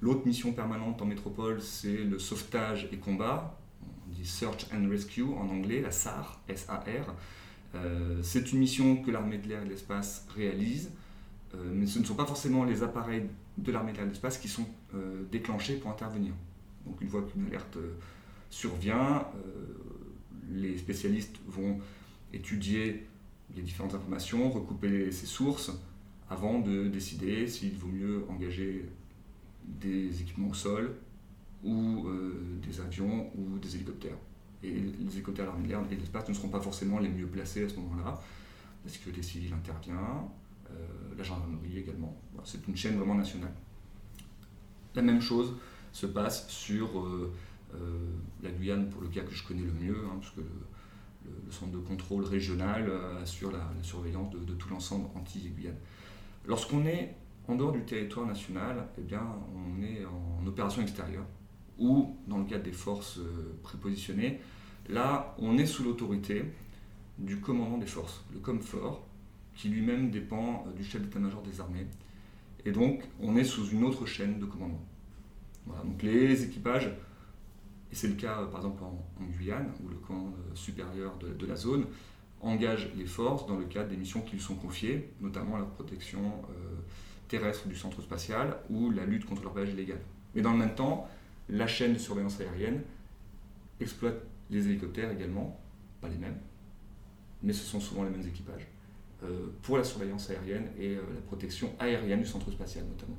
L'autre 0.00 0.26
mission 0.26 0.52
permanente 0.52 1.00
en 1.00 1.06
métropole, 1.06 1.60
c'est 1.60 1.96
le 1.96 2.18
sauvetage 2.18 2.88
et 2.92 2.98
combat. 2.98 3.58
On 4.06 4.12
dit 4.12 4.26
Search 4.26 4.66
and 4.72 4.88
Rescue 4.88 5.22
en 5.22 5.48
anglais, 5.48 5.80
la 5.80 5.90
SAR, 5.90 6.40
S-A-R. 6.48 7.14
Euh, 7.74 8.20
c'est 8.22 8.52
une 8.52 8.58
mission 8.58 8.96
que 8.96 9.10
l'armée 9.10 9.38
de 9.38 9.48
l'air 9.48 9.62
et 9.62 9.64
de 9.64 9.70
l'espace 9.70 10.26
réalise, 10.34 10.90
euh, 11.54 11.72
mais 11.74 11.86
ce 11.86 11.98
ne 11.98 12.04
sont 12.04 12.14
pas 12.14 12.26
forcément 12.26 12.64
les 12.64 12.82
appareils 12.82 13.24
de 13.58 13.72
l'armée 13.72 13.92
de 13.92 13.96
l'air 13.96 14.04
et 14.04 14.08
de 14.08 14.12
l'espace 14.12 14.38
qui 14.38 14.48
sont 14.48 14.66
euh, 14.94 15.24
déclenchés 15.30 15.76
pour 15.76 15.90
intervenir. 15.90 16.32
Donc 16.86 17.00
une 17.00 17.08
fois 17.08 17.22
qu'une 17.22 17.46
alerte 17.46 17.78
survient, 18.48 19.26
les 20.48 20.78
spécialistes 20.78 21.34
vont 21.48 21.80
étudier 22.32 23.04
les 23.56 23.62
différentes 23.62 23.94
informations, 23.94 24.50
recouper 24.50 25.10
ces 25.10 25.26
sources 25.26 25.72
avant 26.30 26.60
de 26.60 26.86
décider 26.86 27.48
s'il 27.48 27.74
vaut 27.74 27.88
mieux 27.88 28.24
engager 28.28 28.88
des 29.64 30.20
équipements 30.20 30.50
au 30.50 30.54
sol 30.54 30.94
ou 31.64 32.06
des 32.64 32.80
avions 32.80 33.32
ou 33.36 33.58
des 33.58 33.74
hélicoptères. 33.74 34.16
Et 34.66 34.80
les 35.04 35.12
hélicoptères 35.14 35.44
de 35.44 35.50
l'armée 35.50 35.64
de 35.64 35.72
l'air 35.72 35.80
et 35.90 35.96
l'espace 35.96 36.28
ne 36.28 36.34
seront 36.34 36.48
pas 36.48 36.60
forcément 36.60 36.98
les 36.98 37.08
mieux 37.08 37.26
placés 37.26 37.64
à 37.64 37.68
ce 37.68 37.76
moment-là. 37.76 38.20
La 38.84 38.90
sécurité 38.90 39.22
civile 39.22 39.52
intervient, 39.54 40.28
euh, 40.70 40.74
la 41.16 41.22
gendarmerie 41.22 41.78
également. 41.78 42.16
C'est 42.44 42.66
une 42.68 42.76
chaîne 42.76 42.96
vraiment 42.96 43.14
nationale. 43.14 43.52
La 44.96 45.02
même 45.02 45.20
chose 45.20 45.54
se 45.92 46.06
passe 46.06 46.48
sur 46.48 46.98
euh, 46.98 47.32
euh, 47.74 47.78
la 48.42 48.50
Guyane, 48.50 48.88
pour 48.88 49.02
le 49.02 49.08
cas 49.08 49.22
que 49.22 49.34
je 49.34 49.46
connais 49.46 49.62
le 49.62 49.72
mieux, 49.72 49.96
hein, 50.06 50.16
parce 50.20 50.32
que 50.32 50.40
le, 50.40 51.50
centre 51.50 51.72
de 51.72 51.78
contrôle 51.78 52.24
régional 52.24 52.86
euh, 52.88 53.22
assure 53.22 53.50
la, 53.50 53.58
la 53.76 53.82
surveillance 53.82 54.30
de, 54.30 54.38
de 54.38 54.54
tout 54.54 54.68
l'ensemble 54.68 55.06
Antilles 55.14 55.48
et 55.48 55.50
Guyane. 55.50 55.76
Lorsqu'on 56.46 56.86
est 56.86 57.14
en 57.48 57.56
dehors 57.56 57.72
du 57.72 57.82
territoire 57.82 58.26
national, 58.26 58.88
eh 58.98 59.02
bien, 59.02 59.22
on 59.54 59.82
est 59.82 60.04
en 60.04 60.46
opération 60.46 60.82
extérieure. 60.82 61.24
ou 61.78 62.16
dans 62.26 62.38
le 62.38 62.44
cadre 62.44 62.64
des 62.64 62.72
forces 62.72 63.20
prépositionnées, 63.62 64.40
là, 64.88 65.34
on 65.38 65.58
est 65.58 65.66
sous 65.66 65.84
l'autorité 65.84 66.44
du 67.18 67.40
commandant 67.40 67.78
des 67.78 67.86
forces, 67.86 68.24
le 68.32 68.40
COMFOR, 68.40 69.02
qui 69.54 69.68
lui-même 69.68 70.10
dépend 70.10 70.66
du 70.76 70.84
chef 70.84 71.02
d'état-major 71.02 71.42
des 71.42 71.60
armées. 71.60 71.86
Et 72.64 72.72
donc, 72.72 73.02
on 73.20 73.36
est 73.36 73.44
sous 73.44 73.68
une 73.68 73.84
autre 73.84 74.06
chaîne 74.06 74.38
de 74.38 74.44
commandement. 74.44 74.84
donc 75.66 76.02
les 76.02 76.44
équipages, 76.44 76.88
et 77.90 77.94
c'est 77.94 78.08
le 78.08 78.14
cas 78.14 78.44
par 78.46 78.60
exemple 78.60 78.82
en, 78.84 79.24
Guyane, 79.38 79.72
où 79.82 79.88
le 79.88 79.96
commandant 79.96 80.34
supérieur 80.54 81.16
de, 81.18 81.46
la 81.46 81.56
zone 81.56 81.86
engage 82.42 82.90
les 82.96 83.06
forces 83.06 83.46
dans 83.46 83.56
le 83.56 83.64
cadre 83.64 83.88
des 83.88 83.96
missions 83.96 84.20
qui 84.20 84.32
lui 84.32 84.42
sont 84.42 84.56
confiées, 84.56 85.10
notamment 85.20 85.56
la 85.56 85.64
protection 85.64 86.20
euh, 86.20 86.74
terrestre 87.28 87.66
du 87.66 87.76
centre 87.76 88.02
spatial 88.02 88.58
ou 88.68 88.90
la 88.90 89.06
lutte 89.06 89.24
contre 89.24 89.42
l'orpaillage 89.42 89.72
illégal. 89.72 90.00
Mais 90.34 90.42
dans 90.42 90.52
le 90.52 90.58
même 90.58 90.74
temps, 90.74 91.08
la 91.48 91.66
chaîne 91.66 91.94
de 91.94 91.98
surveillance 91.98 92.40
aérienne 92.40 92.82
exploite 93.80 94.16
les 94.50 94.66
hélicoptères 94.66 95.10
également, 95.10 95.60
pas 96.00 96.08
les 96.08 96.16
mêmes, 96.16 96.38
mais 97.42 97.52
ce 97.52 97.64
sont 97.64 97.80
souvent 97.80 98.04
les 98.04 98.10
mêmes 98.10 98.26
équipages, 98.26 98.66
euh, 99.24 99.46
pour 99.62 99.78
la 99.78 99.84
surveillance 99.84 100.30
aérienne 100.30 100.68
et 100.78 100.96
euh, 100.96 101.00
la 101.14 101.20
protection 101.22 101.72
aérienne 101.78 102.20
du 102.20 102.26
centre 102.26 102.50
spatial 102.50 102.84
notamment. 102.84 103.16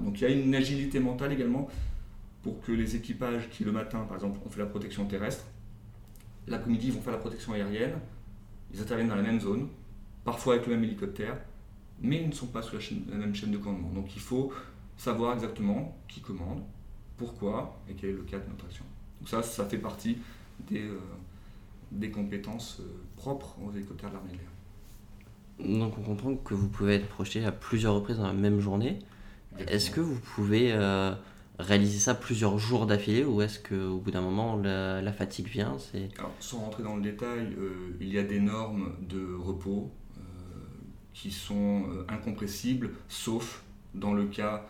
Donc 0.00 0.20
il 0.20 0.22
y 0.22 0.26
a 0.26 0.30
une 0.30 0.54
agilité 0.54 1.00
mentale 1.00 1.32
également 1.32 1.68
pour 2.42 2.60
que 2.60 2.72
les 2.72 2.96
équipages 2.96 3.48
qui 3.50 3.64
le 3.64 3.72
matin, 3.72 4.00
par 4.00 4.16
exemple, 4.16 4.40
ont 4.44 4.50
fait 4.50 4.60
la 4.60 4.66
protection 4.66 5.04
terrestre, 5.06 5.44
l'après-midi 6.46 6.90
vont 6.90 7.00
faire 7.00 7.12
la 7.12 7.18
protection 7.18 7.52
aérienne, 7.52 7.94
ils 8.72 8.80
interviennent 8.80 9.08
dans 9.08 9.16
la 9.16 9.22
même 9.22 9.40
zone, 9.40 9.68
parfois 10.24 10.54
avec 10.54 10.66
le 10.66 10.74
même 10.74 10.84
hélicoptère, 10.84 11.38
mais 12.00 12.20
ils 12.22 12.28
ne 12.28 12.34
sont 12.34 12.46
pas 12.46 12.62
sous 12.62 12.76
la, 12.76 13.16
même 13.16 13.34
chaîne 13.34 13.52
de 13.52 13.58
commandement. 13.58 13.90
Donc 13.90 14.14
il 14.16 14.22
faut 14.22 14.52
savoir 14.96 15.34
exactement 15.34 15.96
qui 16.08 16.20
commande, 16.20 16.62
pourquoi 17.16 17.80
et 17.88 17.94
quel 17.94 18.10
est 18.10 18.14
le 18.14 18.22
cas 18.22 18.38
de 18.38 18.48
notre 18.48 18.64
action. 18.64 18.84
Donc 19.20 19.28
ça, 19.28 19.42
ça 19.42 19.64
fait 19.66 19.78
partie 19.78 20.18
des, 20.68 20.82
euh, 20.82 20.98
des 21.90 22.10
compétences 22.10 22.80
euh, 22.80 22.84
propres 23.16 23.56
aux 23.62 23.72
hélicoptères 23.72 24.10
de 24.10 24.14
l'armée 24.14 24.32
de 24.32 24.38
l'air. 24.38 25.78
Donc 25.80 25.98
on 25.98 26.02
comprend 26.02 26.34
que 26.34 26.54
vous 26.54 26.68
pouvez 26.68 26.94
être 26.96 27.08
projeté 27.08 27.44
à 27.44 27.52
plusieurs 27.52 27.94
reprises 27.94 28.16
dans 28.16 28.26
la 28.26 28.32
même 28.32 28.60
journée. 28.60 28.98
Est-ce 29.68 29.90
que 29.90 30.00
vous 30.00 30.18
pouvez 30.18 30.72
euh, 30.72 31.14
réaliser 31.58 31.98
ça 31.98 32.14
plusieurs 32.14 32.58
jours 32.58 32.86
d'affilée 32.86 33.24
ou 33.24 33.42
est-ce 33.42 33.60
qu'au 33.60 33.98
bout 33.98 34.10
d'un 34.10 34.22
moment 34.22 34.56
la, 34.56 35.12
fatigue 35.12 35.46
vient 35.46 35.76
Alors, 36.18 36.32
Sans 36.40 36.60
rentrer 36.60 36.82
dans 36.82 36.96
le 36.96 37.02
détail, 37.02 37.54
il 38.00 38.08
y 38.08 38.18
a 38.18 38.22
des 38.22 38.40
normes 38.40 38.94
de 39.06 39.34
repos 39.34 39.90
qui 41.12 41.30
sont 41.30 41.84
incompressibles, 42.08 42.92
sauf 43.08 43.62
dans 43.94 44.14
le 44.14 44.24
cas 44.24 44.66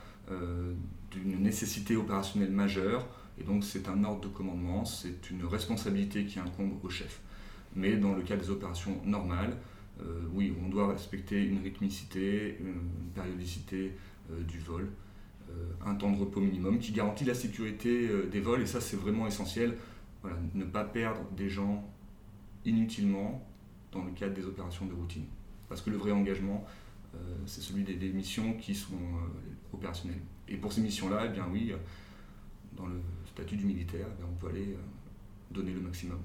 d'une 1.13 1.43
nécessité 1.43 1.97
opérationnelle 1.97 2.51
majeure 2.51 3.07
et 3.39 3.45
donc 3.45 3.65
c'est 3.65 3.89
un 3.89 4.05
ordre 4.05 4.21
de 4.21 4.29
commandement, 4.29 4.85
c'est 4.85 5.31
une 5.31 5.45
responsabilité 5.45 6.25
qui 6.25 6.39
incombe 6.39 6.73
au 6.83 6.91
chef. 6.91 7.21
Mais 7.75 7.97
dans 7.97 8.15
le 8.15 8.23
cas 8.23 8.37
des 8.37 8.51
opérations 8.51 9.01
normales, 9.05 9.57
euh, 10.01 10.23
oui, 10.33 10.55
on 10.65 10.69
doit 10.69 10.89
respecter 10.89 11.43
une 11.45 11.63
rythmicité, 11.63 12.59
une 12.61 13.11
périodicité 13.15 13.93
euh, 14.31 14.43
du 14.43 14.59
vol, 14.59 14.89
euh, 15.51 15.53
un 15.85 15.95
temps 15.95 16.11
de 16.11 16.19
repos 16.19 16.41
minimum 16.41 16.79
qui 16.79 16.93
garantit 16.93 17.25
la 17.25 17.35
sécurité 17.35 18.09
des 18.31 18.41
vols, 18.41 18.63
et 18.63 18.67
ça 18.67 18.81
c'est 18.81 18.97
vraiment 18.97 19.27
essentiel. 19.27 19.77
Voilà, 20.23 20.37
ne 20.55 20.65
pas 20.65 20.85
perdre 20.85 21.23
des 21.37 21.49
gens 21.49 21.85
inutilement 22.65 23.45
dans 23.91 24.05
le 24.05 24.13
cadre 24.13 24.35
des 24.35 24.47
opérations 24.47 24.87
de 24.87 24.95
routine. 24.95 25.25
Parce 25.69 25.83
que 25.83 25.91
le 25.91 25.97
vrai 25.97 26.13
engagement, 26.13 26.65
c'est 27.45 27.61
celui 27.61 27.83
des, 27.83 28.09
missions 28.11 28.55
qui 28.55 28.75
sont 28.75 28.97
opérationnelles. 29.73 30.21
Et 30.49 30.57
pour 30.57 30.73
ces 30.73 30.81
missions-là, 30.81 31.25
eh 31.27 31.29
bien 31.29 31.45
oui, 31.51 31.73
dans 32.77 32.87
le 32.87 33.01
statut 33.35 33.57
du 33.57 33.65
militaire, 33.65 34.07
eh 34.19 34.25
on 34.25 34.35
peut 34.35 34.49
aller 34.49 34.69
euh, 34.73 34.77
donner 35.51 35.73
le 35.73 35.81
maximum. 35.81 36.19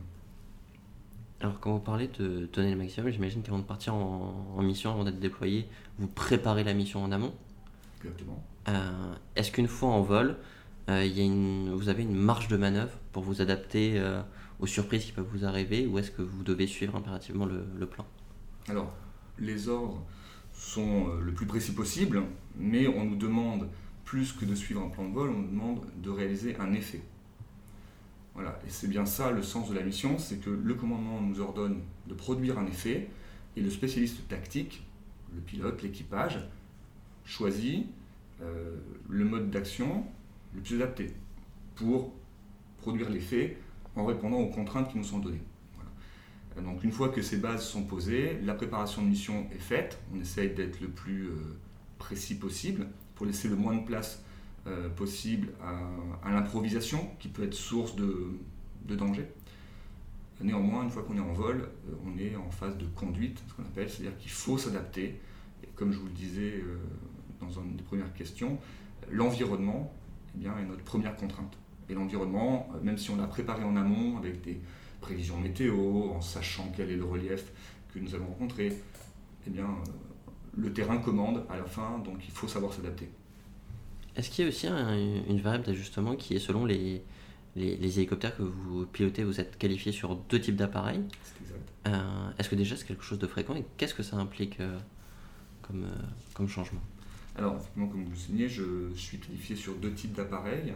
Alors 1.39 1.59
quand 1.59 1.73
vous 1.73 1.79
parlez 1.79 2.07
de 2.19 2.49
donner 2.51 2.71
le 2.71 2.77
maximum, 2.77 3.09
j'imagine 3.11 3.43
qu'avant 3.43 3.59
de 3.59 3.63
partir 3.63 3.93
en, 3.93 4.61
mission, 4.61 4.91
avant 4.91 5.03
d'être 5.03 5.19
déployé, 5.19 5.67
vous 5.99 6.07
préparez 6.07 6.63
la 6.63 6.73
mission 6.73 7.03
en 7.03 7.11
amont? 7.11 7.33
Exactement. 8.01 8.43
Euh, 8.67 9.13
est-ce 9.35 9.51
qu'une 9.51 9.67
fois 9.67 9.89
en 9.89 10.01
vol, 10.01 10.37
euh, 10.89 11.05
y 11.05 11.21
a 11.21 11.23
une, 11.23 11.73
vous 11.73 11.89
avez 11.89 12.03
une 12.03 12.15
marge 12.15 12.47
de 12.47 12.57
manœuvre 12.57 12.97
pour 13.11 13.23
vous 13.23 13.41
adapter 13.41 14.01
aux 14.59 14.67
surprises 14.67 15.05
qui 15.05 15.11
peuvent 15.11 15.27
vous 15.31 15.45
arriver 15.45 15.85
ou 15.85 15.99
est-ce 15.99 16.09
que 16.09 16.23
vous 16.23 16.43
devez 16.43 16.65
suivre 16.65 16.95
impérativement 16.95 17.45
le, 17.45 17.65
le 17.77 17.85
plan? 17.85 18.05
Alors, 18.67 18.91
les 19.37 19.69
ordres 19.69 20.03
sont 20.53 21.13
le 21.21 21.31
plus 21.33 21.45
précis 21.45 21.73
possible, 21.73 22.23
mais 22.55 22.87
on 22.87 23.05
nous 23.05 23.15
demande 23.15 23.69
plus 24.07 24.31
que 24.31 24.45
de 24.45 24.55
suivre 24.55 24.81
un 24.81 24.87
plan 24.87 25.05
de 25.05 25.13
vol, 25.13 25.29
on 25.29 25.41
demande 25.41 25.81
de 26.01 26.09
réaliser 26.09 26.55
un 26.61 26.71
effet. 26.71 27.01
Voilà, 28.33 28.57
et 28.65 28.69
c'est 28.69 28.87
bien 28.87 29.05
ça 29.05 29.31
le 29.31 29.43
sens 29.43 29.69
de 29.69 29.75
la 29.75 29.83
mission, 29.83 30.17
c'est 30.17 30.37
que 30.37 30.49
le 30.49 30.73
commandement 30.75 31.19
nous 31.19 31.41
ordonne 31.41 31.81
de 32.07 32.13
produire 32.13 32.57
un 32.57 32.65
effet, 32.67 33.09
et 33.57 33.61
le 33.61 33.69
spécialiste 33.69 34.25
tactique, 34.29 34.87
le 35.35 35.41
pilote, 35.41 35.81
l'équipage, 35.83 36.39
choisit 37.25 37.85
euh, 38.41 38.77
le 39.09 39.25
mode 39.25 39.51
d'action 39.51 40.05
le 40.55 40.61
plus 40.61 40.75
adapté 40.75 41.13
pour 41.75 42.13
produire 42.77 43.09
l'effet 43.09 43.57
en 43.97 44.05
répondant 44.05 44.37
aux 44.37 44.49
contraintes 44.49 44.89
qui 44.89 44.97
nous 44.97 45.03
sont 45.03 45.19
données. 45.19 45.43
Donc 46.55 46.81
une 46.85 46.93
fois 46.93 47.09
que 47.09 47.21
ces 47.21 47.37
bases 47.37 47.67
sont 47.67 47.83
posées, 47.83 48.39
la 48.41 48.53
préparation 48.53 49.01
de 49.01 49.09
mission 49.09 49.47
est 49.51 49.59
faite, 49.59 49.99
on 50.15 50.21
essaye 50.21 50.51
d'être 50.51 50.79
le 50.79 50.87
plus 50.87 51.25
euh, 51.25 51.57
précis 51.99 52.35
possible, 52.35 52.87
pour 53.17 53.25
laisser 53.25 53.47
le 53.49 53.55
moins 53.55 53.75
de 53.75 53.83
place 53.83 54.23
euh, 54.67 54.89
possible 54.89 55.49
à, 56.23 56.31
l'improvisation, 56.31 57.09
qui 57.19 57.27
peut 57.27 57.43
être 57.43 57.53
source 57.55 57.95
de, 57.95 58.37
danger. 58.87 59.27
Néanmoins, 60.39 60.83
une 60.83 60.91
fois 60.91 61.01
qu'on 61.01 61.17
est 61.17 61.21
en 61.21 61.33
vol, 61.33 61.57
euh, 61.89 61.93
on 62.05 62.17
est 62.19 62.35
en 62.35 62.51
phase 62.51 62.77
de 62.77 62.85
conduite, 62.85 63.41
ce 63.47 63.53
qu'on 63.53 63.63
appelle, 63.63 63.89
c'est-à-dire 63.89 64.17
qu'il 64.19 64.31
faut 64.31 64.57
s'adapter. 64.57 65.19
Comme 65.75 65.91
je 65.91 65.97
vous 65.97 66.05
le 66.05 66.13
disais 66.13 66.61
euh, 66.63 66.77
dans 67.41 67.49
une 67.49 67.75
des 67.75 67.83
premières 67.83 68.13
questions, 68.13 68.59
l'environnement 69.09 69.91
eh 70.39 70.45
est 70.45 70.65
notre 70.67 70.83
première 70.83 71.15
contrainte. 71.15 71.57
Et 71.89 71.95
l'environnement, 71.95 72.69
même 72.83 72.99
si 72.99 73.09
on 73.09 73.15
l'a 73.15 73.27
préparé 73.27 73.63
en 73.63 73.75
amont 73.75 74.17
avec 74.17 74.41
des 74.41 74.59
prévisions 75.01 75.39
météo, 75.39 76.11
en 76.11 76.21
sachant 76.21 76.71
quel 76.75 76.91
est 76.91 76.97
le 76.97 77.05
relief 77.05 77.51
que 77.93 77.99
nous 77.99 78.13
allons 78.13 78.27
rencontrer, 78.27 78.77
eh 79.47 79.49
bien, 79.49 79.69
le 80.57 80.73
terrain 80.73 80.97
commande 80.97 81.45
à 81.49 81.57
la 81.57 81.65
fin, 81.65 81.99
donc 81.99 82.25
il 82.25 82.31
faut 82.31 82.47
savoir 82.47 82.73
s'adapter. 82.73 83.09
Est-ce 84.15 84.29
qu'il 84.29 84.43
y 84.43 84.47
a 84.47 84.49
aussi 84.49 84.67
une 84.67 85.39
variable 85.39 85.65
d'ajustement 85.65 86.15
qui 86.15 86.35
est 86.35 86.39
selon 86.39 86.65
les, 86.65 87.03
les, 87.55 87.99
hélicoptères 87.99 88.35
que 88.35 88.43
vous 88.43 88.85
pilotez, 88.85 89.23
vous 89.23 89.39
êtes 89.39 89.57
qualifié 89.57 89.91
sur 89.91 90.15
deux 90.15 90.39
types 90.39 90.55
d'appareils 90.55 91.03
C'est 91.23 91.41
exact. 91.43 91.71
Euh, 91.87 92.31
est-ce 92.37 92.49
que 92.49 92.55
déjà 92.55 92.75
c'est 92.75 92.87
quelque 92.87 93.03
chose 93.03 93.19
de 93.19 93.27
fréquent 93.27 93.55
et 93.55 93.65
qu'est-ce 93.77 93.93
que 93.93 94.03
ça 94.03 94.17
implique 94.17 94.59
euh, 94.59 94.77
comme, 95.61 95.83
euh, 95.83 96.03
comme 96.33 96.47
changement? 96.47 96.81
Alors, 97.35 97.55
effectivement, 97.55 97.87
comme 97.87 98.03
vous 98.03 98.11
le 98.11 98.15
signez, 98.15 98.49
je, 98.49 98.91
suis 98.95 99.19
qualifié 99.19 99.55
sur 99.55 99.75
deux 99.75 99.93
types 99.93 100.13
d'appareils. 100.13 100.73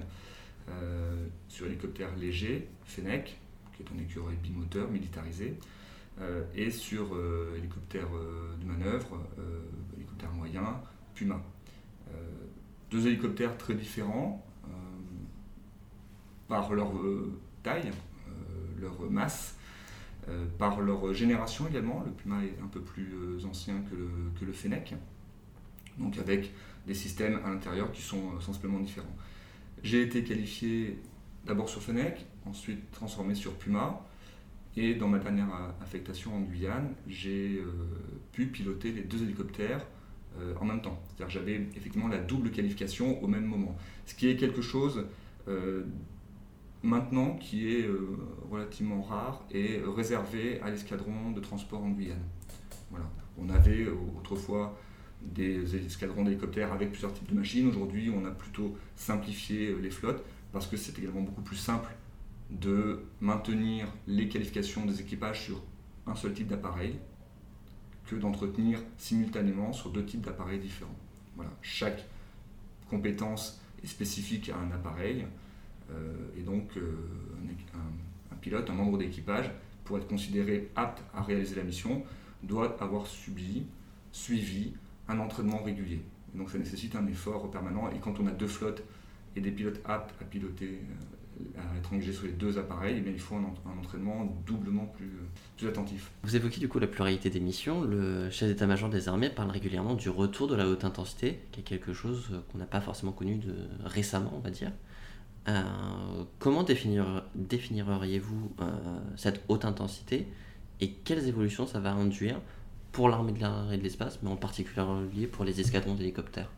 sur 1.50 1.66
hélicoptère 1.66 2.16
léger, 2.16 2.68
Fennec, 2.86 3.40
qui 3.76 3.82
est 3.82 3.88
un 3.96 4.00
écureuil 4.00 4.36
bimoteur 4.44 4.90
militarisé, 4.90 5.56
et 6.56 6.70
sur 6.70 7.16
euh, 7.16 7.56
hélicoptère 7.58 8.08
euh, 8.16 8.56
de 8.62 8.66
manœuvre, 8.66 9.20
hélicoptère 9.96 10.32
moyen, 10.34 10.82
Puma. 11.16 11.42
deux 12.90 13.08
hélicoptères 13.08 13.58
très 13.58 13.74
différents 13.74 14.46
par 16.48 16.74
leur 16.74 16.92
taille, 17.64 17.92
leur 18.80 19.00
masse, 19.10 19.56
par 20.58 20.82
leur 20.82 21.14
génération 21.14 21.68
également. 21.68 22.04
Le 22.06 22.12
Puma 22.12 22.44
est 22.44 22.58
un 22.62 22.68
peu 22.68 22.82
plus 22.82 23.46
ancien 23.46 23.82
que 23.90 23.96
le, 23.96 24.52
que 24.52 24.52
Fennec, 24.52 24.96
donc 25.98 26.18
avec 26.18 26.52
des 26.88 26.94
systèmes 26.94 27.40
à 27.46 27.50
l'intérieur 27.50 27.92
qui 27.92 28.02
sont 28.02 28.40
sensiblement 28.42 28.80
différents. 28.80 29.16
J'ai 29.84 30.02
été 30.02 30.24
qualifié 30.24 31.00
d'abord 31.46 31.70
sur 31.70 31.82
Fennec, 31.82 32.26
ensuite 32.46 32.92
transformé 32.92 33.36
sur 33.36 33.54
Puma, 33.54 34.06
et 34.78 34.96
dans 34.96 35.08
ma 35.08 35.20
dernière 35.20 35.50
affectation 35.82 36.36
en 36.36 36.42
Guyane, 36.42 36.94
j'ai 37.08 37.58
euh, 37.60 37.66
pu 38.32 38.48
piloter 38.48 38.92
les 38.92 39.02
deux 39.02 39.22
hélicoptères 39.22 39.86
euh, 40.40 40.54
en 40.62 40.66
même 40.66 40.82
temps. 40.82 41.02
C'est-à-dire 41.08 41.30
j'avais 41.30 41.56
effectivement 41.76 42.08
la 42.08 42.20
double 42.20 42.52
qualification 42.52 43.22
au 43.22 43.28
même 43.28 43.46
moment. 43.46 43.76
Ce 44.06 44.16
qui 44.16 44.30
est 44.30 44.38
quelque 44.38 44.62
chose 44.62 45.06
euh, 45.50 45.84
maintenant 46.84 47.36
qui 47.36 47.74
est 47.74 47.88
relativement 48.50 49.02
rare 49.02 49.46
et 49.52 49.82
réservé 49.96 50.62
à 50.62 50.70
l'escadron 50.70 51.32
de 51.32 51.40
transport 51.42 51.84
en 51.84 51.90
Guyane. 51.90 52.24
Voilà. 52.90 53.06
On 53.38 53.50
avait 53.50 53.88
autrefois 54.18 54.78
des 55.22 55.76
escadrons 55.76 56.24
d'hélicoptères 56.24 56.72
avec 56.72 56.92
plusieurs 56.92 57.14
types 57.14 57.30
de 57.30 57.36
machines. 57.36 57.68
Aujourd'hui, 57.68 58.10
on 58.10 58.26
a 58.26 58.32
plutôt 58.32 58.76
simplifié 58.96 59.76
les 59.80 59.92
flottes 59.92 60.24
parce 60.52 60.66
que 60.66 60.78
c'est 60.78 60.98
également 60.98 61.22
beaucoup 61.22 61.42
plus 61.42 61.56
simple 61.56 61.90
de 62.52 63.04
maintenir 63.22 63.88
les 64.08 64.28
qualifications 64.28 64.86
des 64.86 65.02
équipages 65.02 65.46
sur 65.46 65.62
un 66.08 66.16
seul 66.16 66.34
type 66.34 66.48
d'appareil 66.48 66.98
que 68.06 68.16
d'entretenir 68.16 68.80
simultanément 68.98 69.72
sur 69.72 69.90
deux 69.90 70.06
types 70.06 70.22
d'appareils 70.22 70.60
différents. 70.60 70.96
Voilà. 71.36 71.52
Chaque 71.62 72.06
compétence 72.90 73.62
est 73.84 73.88
spécifique 73.88 74.50
à 74.50 74.58
un 74.58 74.72
appareil. 74.72 75.26
et 76.38 76.42
donc 76.42 76.78
un, 76.78 78.34
un, 78.34 78.38
pilote, 78.38 78.70
un 78.70 78.74
membre 78.74 78.98
d'équipage, 78.98 79.50
pour 79.86 79.98
être 79.98 80.08
considéré 80.08 80.70
apte 80.76 81.02
à 81.14 81.22
réaliser 81.22 81.56
la 81.56 81.64
mission, 81.64 82.04
doit 82.44 82.82
avoir 82.82 83.08
subi, 83.08 83.66
suivi 84.12 84.74
un 85.08 85.20
entraînement 85.20 85.62
régulier. 85.62 86.02
donc 86.34 86.50
ça 86.50 86.58
nécessite 86.58 86.96
un 86.96 87.06
effort 87.08 87.50
permanent. 87.52 87.90
Et 87.92 88.00
quand 88.00 88.20
on 88.20 88.28
a 88.28 88.32
deux 88.32 88.48
flottes 88.48 88.84
et 89.36 89.42
des 89.42 89.52
pilotes 89.52 89.82
aptes 89.86 90.14
à 90.22 90.26
piloter, 90.26 90.66
euh, 90.66 91.21
à 91.58 91.78
être 91.78 91.94
engagés 91.94 92.14
sur 92.14 92.26
les 92.26 92.34
deux 92.34 92.58
appareils, 92.58 93.04
eh 93.06 93.10
il 93.10 93.20
faut 93.20 93.36
un, 93.36 93.46
entraînement 93.80 94.26
doublement 94.46 94.86
plus, 94.86 95.68
attentif. 95.68 96.12
Vous 96.24 96.36
évoquez 96.36 96.60
du 96.60 96.68
coup 96.68 96.80
la 96.80 96.88
pluralité 96.88 97.30
des 97.30 97.40
missions. 97.40 97.82
Le 97.82 98.30
chef 98.30 98.50
d'état-major 98.50 98.90
des 98.90 99.08
armées 99.08 99.30
parle 99.30 99.52
régulièrement 99.52 99.94
du 99.94 100.10
retour 100.10 100.48
de 100.48 100.56
la 100.56 100.68
haute 100.68 100.84
intensité, 100.84 101.40
qui 101.52 101.62
est 101.62 101.64
quelque 101.64 101.94
chose 101.94 102.42
qu'on 102.52 102.58
n'a 102.58 102.66
pas 102.66 102.82
forcément 102.82 103.12
connu 103.12 103.40
récemment, 103.84 104.34
on 104.36 104.40
va 104.40 104.50
dire. 104.50 104.72
Euh, 105.48 105.64
comment 106.38 106.64
définir, 106.64 107.24
définiriez-vous 107.34 108.52
euh, 108.62 109.00
cette 109.16 109.44
haute 109.48 109.66
intensité 109.66 110.28
et 110.80 110.92
quelles 110.92 111.28
évolutions 111.28 111.66
ça 111.66 111.80
va 111.80 111.94
induire 111.94 112.40
pour 112.92 113.10
l'armée 113.10 113.32
de 113.32 113.40
l'air 113.40 113.72
et 113.72 113.78
de 113.78 113.84
l'espace, 113.84 114.20
mais 114.22 114.30
en 114.30 114.36
particulier 114.36 115.28
pour 115.28 115.46
les 115.46 115.60
escadrons 115.60 115.96
d'hélicoptères 115.96 116.52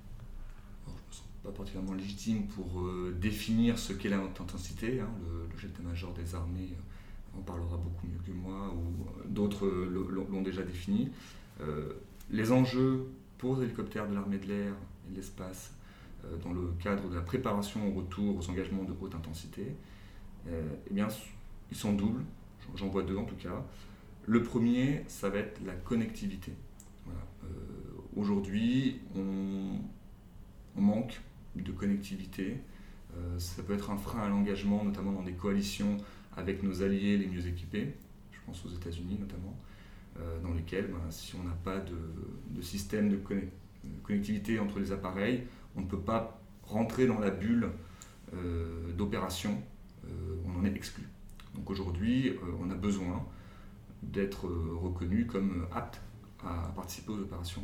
Je 0.86 0.92
ne 0.92 0.96
me 0.96 1.12
sens 1.12 1.24
pas 1.44 1.52
particulièrement 1.52 1.94
légitime 1.94 2.48
pour 2.48 2.82
euh, 2.82 3.16
définir 3.20 3.78
ce 3.78 3.94
qu'est 3.94 4.10
la 4.10 4.20
haute 4.20 4.40
intensité. 4.40 5.00
Hein. 5.00 5.10
Le, 5.22 5.48
le 5.52 5.60
chef 5.60 5.72
d'état-major 5.72 6.14
des 6.14 6.36
armées 6.36 6.70
en 7.38 7.42
parlera 7.42 7.78
beaucoup 7.78 8.08
mieux 8.08 8.20
que 8.26 8.32
moi, 8.32 8.74
ou 8.74 9.28
d'autres 9.28 9.68
l'ont 9.68 10.42
déjà 10.42 10.62
défini. 10.62 11.10
les 12.30 12.52
enjeux 12.52 13.08
pour 13.40 13.58
les 13.58 13.66
hélicoptères 13.66 14.08
de 14.08 14.14
l'armée 14.14 14.38
de 14.38 14.46
l'air 14.46 14.74
et 15.08 15.12
de 15.12 15.16
l'espace 15.16 15.74
euh, 16.26 16.38
dans 16.38 16.54
le 16.54 16.74
cadre 16.82 17.10
de 17.10 17.16
la 17.16 17.22
préparation 17.22 17.86
au 17.90 17.92
retour 17.92 18.38
aux 18.38 18.50
engagements 18.50 18.84
de 18.84 18.94
haute 19.02 19.16
intensité, 19.16 19.76
euh, 20.48 20.62
eh 20.90 20.94
bien, 20.94 21.08
ils 21.70 21.78
sont 21.78 21.94
doubles, 21.94 22.24
j'en 22.76 22.88
vois 22.88 23.04
deux 23.04 23.18
en 23.18 23.26
tout 23.26 23.36
cas. 23.36 23.66
Le 24.26 24.42
premier, 24.42 25.04
ça 25.08 25.30
va 25.30 25.40
être 25.40 25.60
la 25.66 25.74
connectivité. 25.74 26.54
Euh, 27.10 27.48
aujourd'hui, 28.16 29.02
on, 29.16 29.80
manque 30.80 31.22
de 31.56 31.72
connectivité. 31.72 32.58
ça 33.38 33.62
peut 33.64 33.74
être 33.74 33.92
un 33.92 33.98
frein 33.98 34.22
à 34.22 34.30
l'engagement, 34.30 34.84
notamment 34.84 35.12
dans 35.12 35.24
des 35.24 35.34
coalitions 35.34 35.98
avec 36.36 36.64
nos 36.64 36.82
alliés 36.82 37.18
les 37.18 37.28
mieux 37.28 37.46
équipés, 37.48 37.94
je 38.32 38.40
pense 38.46 38.66
aux 38.66 38.70
États-Unis 38.70 39.18
notamment, 39.20 39.56
dans 40.42 40.54
lesquels, 40.54 40.88
ben, 40.88 41.12
si 41.12 41.36
on 41.36 41.44
n'a 41.44 41.56
pas 41.64 41.80
de, 41.80 42.62
système 42.62 43.10
de 43.10 43.20
connectivité 44.04 44.60
entre 44.60 44.80
les 44.80 44.92
appareils, 44.92 45.44
on 45.76 45.82
ne 45.82 45.86
peut 45.86 46.00
pas 46.00 46.42
rentrer 46.64 47.08
dans 47.08 47.20
la 47.20 47.30
bulle 47.30 47.70
euh, 48.36 48.92
d'opération, 48.94 49.62
euh, 50.06 50.36
on 50.46 50.60
en 50.60 50.66
est 50.66 50.76
exclu. 50.76 51.04
Donc 51.56 51.70
aujourd'hui, 51.70 52.30
euh, 52.30 52.38
on 52.60 52.70
a 52.72 52.76
besoin 52.76 53.26
d'être 54.02 54.48
reconnu 54.48 55.28
comme 55.28 55.68
apte 55.72 56.02
à 56.44 56.72
participer 56.76 57.12
aux 57.12 57.20
opérations, 57.20 57.64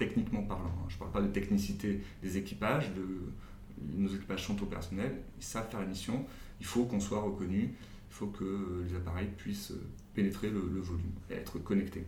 techniquement 0.00 0.42
parlant. 0.42 0.64
Hein. 0.64 0.86
Je 0.88 0.94
ne 0.94 0.98
parle 0.98 1.12
pas 1.12 1.20
de 1.20 1.28
technicité 1.28 2.00
des 2.22 2.36
équipages, 2.38 2.90
de, 2.94 3.06
nos 3.96 4.08
équipages 4.08 4.46
sont 4.46 4.60
opérationnels, 4.62 5.16
ils 5.38 5.44
savent 5.44 5.70
faire 5.70 5.80
la 5.80 5.86
mission, 5.86 6.24
il 6.58 6.66
faut 6.66 6.84
qu'on 6.84 7.00
soit 7.00 7.20
reconnu, 7.20 7.74
il 8.10 8.14
faut 8.14 8.26
que 8.26 8.84
les 8.88 8.96
appareils 8.96 9.28
puissent 9.36 9.72
pénétrer 10.14 10.50
le, 10.50 10.58
volume 10.58 11.12
et 11.30 11.34
être 11.34 11.58
connectés. 11.58 12.04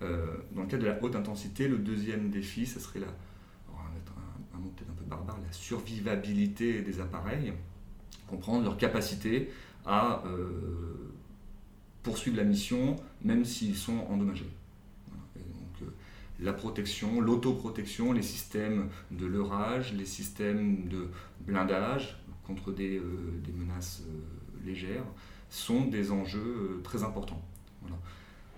dans 0.00 0.62
le 0.62 0.66
cas 0.68 0.76
de 0.76 0.84
la 0.84 1.02
haute 1.02 1.16
intensité, 1.16 1.68
le 1.68 1.78
deuxième 1.78 2.30
défi, 2.30 2.66
ce 2.66 2.78
serait 2.78 3.00
la, 3.00 3.08
peut-être 4.68 4.90
un 4.90 4.94
peu 4.94 5.04
barbare, 5.04 5.38
la 5.44 5.52
survivabilité 5.52 6.82
des 6.82 7.00
appareils, 7.00 7.52
comprendre 8.28 8.64
leur 8.64 8.76
capacité 8.76 9.50
à 9.86 10.22
euh, 10.26 11.12
poursuivre 12.02 12.36
la 12.36 12.44
mission 12.44 12.96
même 13.22 13.44
s'ils 13.44 13.76
sont 13.76 13.98
endommagés. 14.08 14.50
Euh, 16.40 16.44
la 16.44 16.52
protection, 16.52 17.20
l'autoprotection, 17.20 18.12
les 18.12 18.22
systèmes 18.22 18.88
de 19.10 19.26
leurrage, 19.26 19.92
les 19.92 20.06
systèmes 20.06 20.88
de 20.88 21.08
blindage 21.40 22.18
contre 22.46 22.72
des, 22.72 22.98
euh, 22.98 23.02
menaces 23.56 24.02
légères 24.64 25.04
sont 25.48 25.86
des 25.86 26.12
enjeux 26.12 26.80
très 26.84 27.02
importants. 27.02 27.42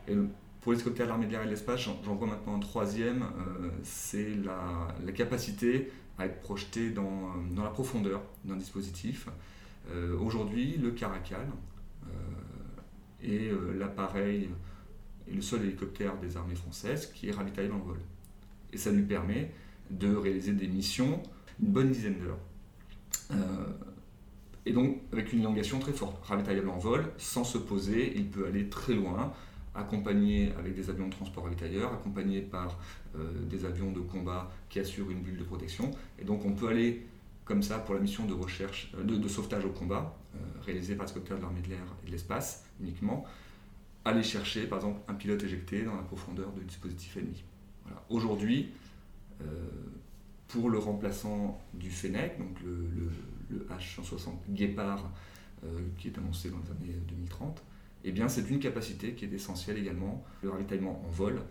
Et 0.09 0.17
pour 0.63 0.73
les 0.73 0.79
hélicoptères 0.79 1.07
de 1.07 1.11
l'armée 1.11 1.27
de 1.27 1.33
l'air 1.33 1.43
et 1.43 1.47
de 1.47 1.51
l'espace, 1.51 1.81
j'en 1.81 2.15
vois 2.15 2.29
maintenant 2.29 2.55
un 2.55 2.61
troisième, 2.61 3.23
euh, 3.23 3.69
c'est 3.83 4.31
la, 4.45 5.13
capacité 5.13 5.91
à 6.19 6.27
être 6.27 6.41
projeté 6.41 6.91
dans, 6.91 7.03
euh, 7.03 7.55
dans 7.55 7.65
la 7.65 7.71
profondeur 7.71 8.23
d'un 8.45 8.57
dispositif. 8.57 9.29
Euh, 9.91 10.17
aujourd'hui, 10.19 10.77
le 10.79 10.93
Caracal 10.93 11.47
est 13.23 13.53
l'appareil 13.79 14.49
et 15.29 15.35
le 15.35 15.43
seul 15.43 15.63
hélicoptère 15.63 16.17
des 16.19 16.37
armées 16.37 16.55
françaises 16.55 17.07
qui 17.15 17.29
est 17.29 17.33
ravitaillé 17.33 17.69
dans 17.69 17.79
le 17.79 17.85
vol. 17.85 17.99
Et 18.73 18.77
ça 18.77 18.91
lui 18.91 19.03
permet 19.03 19.51
de 19.91 20.15
réaliser 20.15 20.53
des 20.53 20.69
missions 20.69 21.23
une 21.61 21.69
bonne 21.69 21.91
dizaine 21.91 22.19
d'heures. 22.19 22.39
et 24.65 24.73
donc 24.73 24.99
avec 25.13 25.33
une 25.33 25.41
élongation 25.41 25.79
très 25.79 25.93
forte, 25.93 26.25
ravitaillable 26.25 26.69
en 26.69 26.79
vol, 26.79 27.05
sans 27.19 27.45
se 27.45 27.59
poser, 27.59 28.13
il 28.17 28.29
peut 28.29 28.47
aller 28.47 28.69
très 28.69 28.95
loin, 28.95 29.33
accompagné 29.75 30.53
avec 30.59 30.75
des 30.75 30.91
avions 30.91 31.07
de 31.07 31.13
transport 31.13 31.45
ravitailleurs, 31.45 31.93
accompagné 31.93 32.41
par 32.41 32.79
euh, 33.17 33.33
des 33.45 33.65
avions 33.65 33.93
de 33.93 34.01
combat 34.01 34.51
qui 34.69 34.81
assurent 34.81 35.11
une 35.11 35.23
bulle 35.23 35.39
de 35.39 35.45
protection. 35.45 35.91
Et 36.19 36.25
donc 36.25 36.45
on 36.45 36.53
peut 36.53 36.69
aller 36.69 37.07
comme 37.45 37.63
ça 37.63 37.79
pour 37.79 37.95
la 37.95 38.01
mission 38.01 38.27
de 38.27 38.35
recherche, 38.35 38.93
euh, 38.99 39.05
de, 39.05 39.29
sauvetage 39.29 39.65
au 39.65 39.71
combat, 39.71 40.17
euh, 40.35 40.39
réalisée 40.65 40.95
par 40.95 41.07
les 41.07 41.21
de 41.21 41.41
l'armée 41.41 41.63
de 41.63 41.69
l'air 41.69 41.85
et 42.03 42.07
de 42.07 42.13
l'espace 42.13 42.65
uniquement, 42.81 43.25
aller 44.05 44.23
chercher 44.23 44.67
par 44.67 44.79
exemple 44.79 45.01
un 45.09 45.15
pilote 45.15 45.43
éjecté 45.43 45.83
dans 45.83 45.95
la 45.95 46.03
profondeur 46.03 46.53
du 46.53 46.65
dispositif 46.65 47.17
ennemi. 47.17 47.45
Aujourd'hui, 48.09 48.73
pour 50.49 50.71
le 50.71 50.79
remplaçant 50.79 51.61
du 51.75 51.91
Fennec, 51.91 52.39
donc 52.39 52.61
le, 52.63 52.89
le 53.51 53.67
H-160 53.71 54.31
Guépard, 54.51 55.11
qui 55.99 56.09
est 56.09 56.19
annoncé 56.19 56.51
dans 56.51 56.59
les 56.59 56.71
années 56.71 56.99
2030, 57.09 57.63
eh 58.05 58.13
bien 58.13 58.29
c'est 58.29 58.49
une 58.51 58.59
capacité 58.59 59.13
qui 59.13 59.25
est 59.25 59.33
essentielle 59.33 59.79
également, 59.79 60.25
le 60.43 60.51
ravitaillement 60.51 61.03
en 61.07 61.09
vol, 61.09 61.43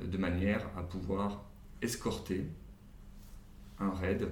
euh, 0.00 0.06
de 0.06 0.18
manière 0.18 0.66
à 0.76 0.82
pouvoir 0.82 1.44
escorter 1.80 2.46
un 3.78 3.90
raid 3.90 4.28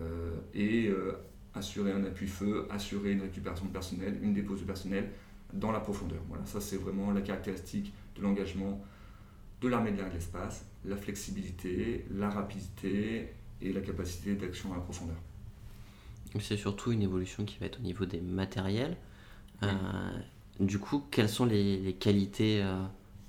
euh, 0.00 0.36
et 0.54 0.88
euh, 0.88 1.12
assurer 1.54 1.92
un 1.92 2.04
appui-feu, 2.04 2.66
assurer 2.70 3.12
une 3.12 3.22
récupération 3.22 3.66
de 3.66 3.70
personnel, 3.70 4.18
une 4.22 4.34
dépose 4.34 4.60
de 4.60 4.66
personnel 4.66 5.10
dans 5.52 5.72
la 5.72 5.80
profondeur. 5.80 6.20
Voilà, 6.28 6.44
ça 6.46 6.60
c'est 6.60 6.76
vraiment 6.76 7.10
la 7.10 7.20
caractéristique 7.20 7.92
de 8.16 8.22
l'engagement 8.22 8.82
de 9.60 9.68
l'armée 9.68 9.92
de 9.92 9.96
l'air 9.96 10.06
et 10.06 10.10
de 10.10 10.14
l'espace, 10.14 10.64
la 10.84 10.96
flexibilité, 10.96 12.04
la 12.10 12.28
rapidité 12.28 13.32
et 13.60 13.72
la 13.72 13.80
capacité 13.80 14.34
d'action 14.34 14.72
à 14.72 14.76
la 14.76 14.82
profondeur. 14.82 15.16
C'est 16.40 16.56
surtout 16.56 16.92
une 16.92 17.02
évolution 17.02 17.44
qui 17.44 17.58
va 17.58 17.66
être 17.66 17.78
au 17.78 17.82
niveau 17.82 18.04
des 18.04 18.20
matériels. 18.20 18.96
Du 20.60 20.78
coup, 20.78 21.02
quelles 21.10 21.28
sont 21.28 21.44
les, 21.44 21.96
qualités 21.98 22.60
euh, 22.62 22.74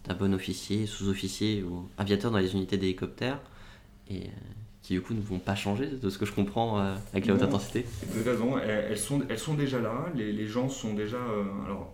d'un 0.05 0.15
bon 0.15 0.33
officier, 0.33 0.85
sous-officier 0.85 1.63
ou 1.63 1.87
aviateur 1.97 2.31
dans 2.31 2.37
les 2.37 2.53
unités 2.53 2.77
d'hélicoptères 2.77 3.39
et 4.09 4.23
euh, 4.23 4.29
qui 4.81 4.93
du 4.93 5.01
coup 5.01 5.13
ne 5.13 5.21
vont 5.21 5.39
pas 5.39 5.55
changer 5.55 5.87
de 5.87 6.09
ce 6.09 6.17
que 6.17 6.25
je 6.25 6.33
comprends 6.33 6.79
euh, 6.79 6.95
avec 7.13 7.25
la 7.25 7.35
haute 7.35 7.43
intensité? 7.43 7.85
Vous 8.09 8.19
avez 8.19 8.31
raison, 8.31 8.57
elles, 8.57 8.97
sont, 8.97 9.21
elles 9.29 9.39
sont 9.39 9.53
déjà 9.53 9.79
là, 9.79 10.05
les, 10.15 10.45
gens 10.45 10.67
sont 10.67 10.93
déjà 10.93 11.19
alors, 11.65 11.93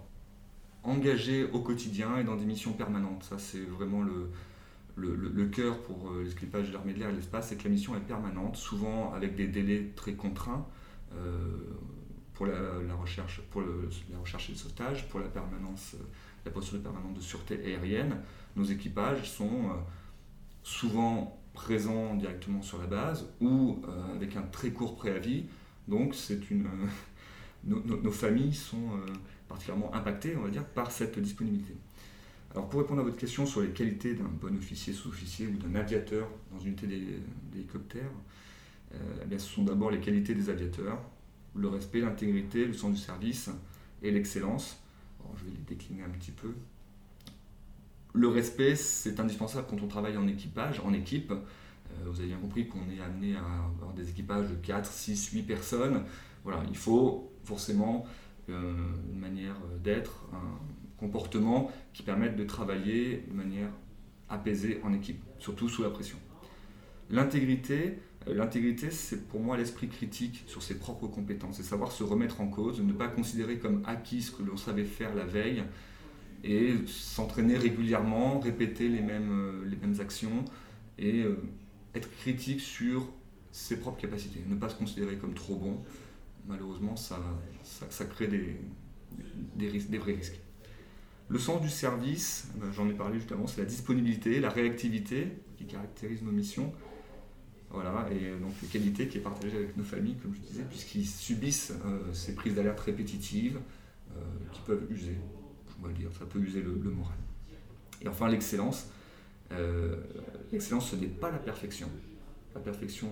engagés 0.89 1.45
au 1.51 1.59
quotidien 1.59 2.17
et 2.17 2.23
dans 2.23 2.35
des 2.35 2.45
missions 2.45 2.73
permanentes. 2.73 3.23
Ça, 3.23 3.37
c'est 3.39 3.61
vraiment 3.61 4.01
le, 4.01 4.29
cœur 5.47 5.79
pour 5.81 6.11
l'esclipage 6.21 6.67
de 6.67 6.73
l'armée 6.73 6.93
de 6.93 6.99
l'air 6.99 7.09
et 7.09 7.11
de 7.11 7.17
l'espace, 7.17 7.49
c'est 7.49 7.55
que 7.55 7.63
la 7.63 7.69
mission 7.69 7.95
est 7.95 8.01
permanente, 8.01 8.57
souvent 8.57 9.13
avec 9.13 9.35
des 9.35 9.47
délais 9.47 9.91
très 9.95 10.13
contraints 10.13 10.67
pour 12.39 12.47
la, 12.47 12.95
recherche, 12.95 13.41
pour 13.51 13.61
la 13.61 14.17
recherche 14.17 14.47
et 14.47 14.53
le 14.53 14.57
sauvetage, 14.57 15.09
pour 15.09 15.19
la 15.19 15.27
permanence, 15.27 15.95
euh, 15.95 16.03
la 16.45 16.51
posture 16.51 16.77
de 16.77 16.83
permanence 16.83 17.13
de 17.13 17.21
sûreté 17.21 17.59
aérienne. 17.65 18.15
Nos 18.55 18.63
équipages 18.63 19.29
sont 19.29 19.65
euh, 19.65 19.73
souvent 20.63 21.37
présents 21.53 22.15
directement 22.15 22.61
sur 22.61 22.77
la 22.77 22.87
base 22.87 23.25
ou 23.41 23.81
euh, 23.85 24.15
avec 24.15 24.37
un 24.37 24.43
très 24.43 24.69
court 24.69 24.95
préavis. 24.95 25.47
Donc 25.89 26.15
c'est 26.15 26.49
une, 26.49 26.65
nos, 27.65 28.11
familles 28.11 28.53
sont 28.53 28.87
particulièrement 29.49 29.93
impactées, 29.93 30.35
on 30.37 30.43
va 30.43 30.49
dire, 30.49 30.65
par 30.65 30.91
cette 30.91 31.19
disponibilité. 31.19 31.75
Alors 32.51 32.69
pour 32.69 32.79
répondre 32.79 33.01
à 33.01 33.03
votre 33.03 33.17
question 33.17 33.45
sur 33.45 33.61
les 33.61 33.69
qualités 33.69 34.13
d'un 34.13 34.23
bon 34.23 34.55
officier, 34.57 34.93
sous-officier 34.93 35.47
ou 35.47 35.57
d'un 35.57 35.75
aviateur 35.75 36.27
dans 36.51 36.59
une 36.59 36.69
unité 36.69 36.87
d'hélicoptère, 37.51 38.09
eh 38.91 39.37
ce 39.37 39.47
sont 39.47 39.63
d'abord 39.63 39.91
les 39.91 39.99
qualités 39.99 40.33
des 40.33 40.49
aviateurs, 40.49 40.99
le 41.55 41.67
respect, 41.67 41.99
l'intégrité, 41.99 42.65
le 42.65 42.73
sens 42.73 42.91
du 42.91 42.99
service 42.99 43.51
et 44.01 44.11
l'excellence. 44.11 44.81
je 45.37 45.45
vais 45.45 45.51
les 45.51 45.75
décliner 45.75 46.03
un 46.03 46.09
petit 46.09 46.31
peu. 46.31 46.53
Le 48.13 48.27
respect, 48.27 48.75
c'est 48.75 49.19
indispensable 49.19 49.67
quand 49.69 49.81
on 49.83 49.87
travaille 49.87 50.17
en 50.17 50.27
équipage, 50.27 50.79
en 50.83 50.93
équipe. 50.93 51.31
Euh, 51.31 52.09
vous 52.09 52.19
avez 52.19 52.29
bien 52.29 52.37
compris 52.37 52.67
qu'on 52.67 52.89
est 52.89 53.01
amené 53.01 53.35
à 53.35 53.43
avoir 53.77 53.93
des 53.93 54.09
équipages 54.09 54.49
de 54.49 54.55
4, 54.55 54.91
6, 54.91 55.31
8 55.31 55.43
personnes. 55.43 56.03
Voilà, 56.43 56.63
il 56.69 56.77
faut 56.77 57.31
forcément 57.43 58.05
une 58.49 59.19
manière 59.19 59.55
d'être, 59.83 60.27
un 60.33 60.59
comportement 60.97 61.71
qui 61.93 62.03
permette 62.03 62.35
de 62.35 62.43
travailler 62.43 63.23
de 63.27 63.33
manière 63.33 63.69
apaisée 64.29 64.79
en 64.83 64.93
équipe, 64.93 65.21
surtout 65.39 65.69
sous 65.69 65.83
la 65.83 65.89
pression. 65.89 66.17
L'intégrité, 67.09 67.99
L'intégrité, 68.27 68.91
c'est 68.91 69.27
pour 69.27 69.39
moi 69.39 69.57
l'esprit 69.57 69.87
critique 69.87 70.43
sur 70.45 70.61
ses 70.61 70.77
propres 70.77 71.07
compétences, 71.07 71.57
c'est 71.57 71.63
savoir 71.63 71.91
se 71.91 72.03
remettre 72.03 72.41
en 72.41 72.47
cause, 72.47 72.81
ne 72.81 72.93
pas 72.93 73.07
considérer 73.07 73.57
comme 73.57 73.81
acquis 73.85 74.21
ce 74.21 74.31
que 74.31 74.43
l'on 74.43 74.57
savait 74.57 74.83
faire 74.83 75.15
la 75.15 75.23
veille, 75.23 75.63
et 76.43 76.73
s'entraîner 76.85 77.57
régulièrement, 77.57 78.39
répéter 78.39 78.87
les 78.87 79.01
mêmes, 79.01 79.31
euh, 79.31 79.65
les 79.65 79.77
mêmes 79.77 79.99
actions, 79.99 80.45
et 80.97 81.21
euh, 81.21 81.37
être 81.95 82.09
critique 82.11 82.61
sur 82.61 83.07
ses 83.51 83.79
propres 83.79 83.99
capacités, 83.99 84.41
ne 84.47 84.55
pas 84.55 84.69
se 84.69 84.75
considérer 84.75 85.15
comme 85.15 85.33
trop 85.33 85.55
bon. 85.55 85.77
Malheureusement, 86.49 86.95
ça, 86.97 87.17
crée 88.09 88.27
des, 88.27 88.57
vrais 89.97 90.13
risques. 90.13 90.39
Le 91.29 91.39
sens 91.39 91.61
du 91.61 91.69
service, 91.69 92.49
ben, 92.55 92.71
j'en 92.71 92.89
ai 92.89 92.93
parlé 92.93 93.19
justement, 93.19 93.47
c'est 93.47 93.61
la 93.61 93.67
disponibilité, 93.67 94.39
la 94.39 94.49
réactivité 94.49 95.27
qui 95.57 95.65
caractérise 95.65 96.23
nos 96.23 96.31
missions 96.31 96.73
voilà, 97.71 98.07
et 98.11 98.31
donc 98.39 98.53
les 98.63 98.67
qualités 98.67 99.07
qui 99.07 99.19
est 99.19 99.21
partagée 99.21 99.57
avec 99.57 99.77
nos 99.77 99.83
familles, 99.83 100.15
comme 100.15 100.33
je 100.33 100.39
disais, 100.39 100.63
puisqu'ils 100.63 101.05
subissent 101.05 101.73
euh, 101.85 102.13
ces 102.13 102.33
prises 102.33 102.55
d'alerte 102.55 102.79
répétitives 102.79 103.59
euh, 104.11 104.21
qui 104.51 104.61
peuvent 104.61 104.87
user, 104.89 105.17
je 105.69 105.83
dois 105.83 105.93
dire, 105.93 106.09
ça 106.17 106.25
peut 106.25 106.39
user 106.39 106.63
le, 106.63 106.71
moral. 106.71 107.17
Et 108.01 108.07
enfin 108.07 108.27
l'excellence. 108.27 108.87
Euh, 109.51 109.97
l'excellence, 110.51 110.89
ce 110.89 110.95
n'est 110.95 111.07
pas 111.07 111.29
la 111.29 111.37
perfection. 111.37 111.89
La 112.55 112.61
perfection, 112.61 113.09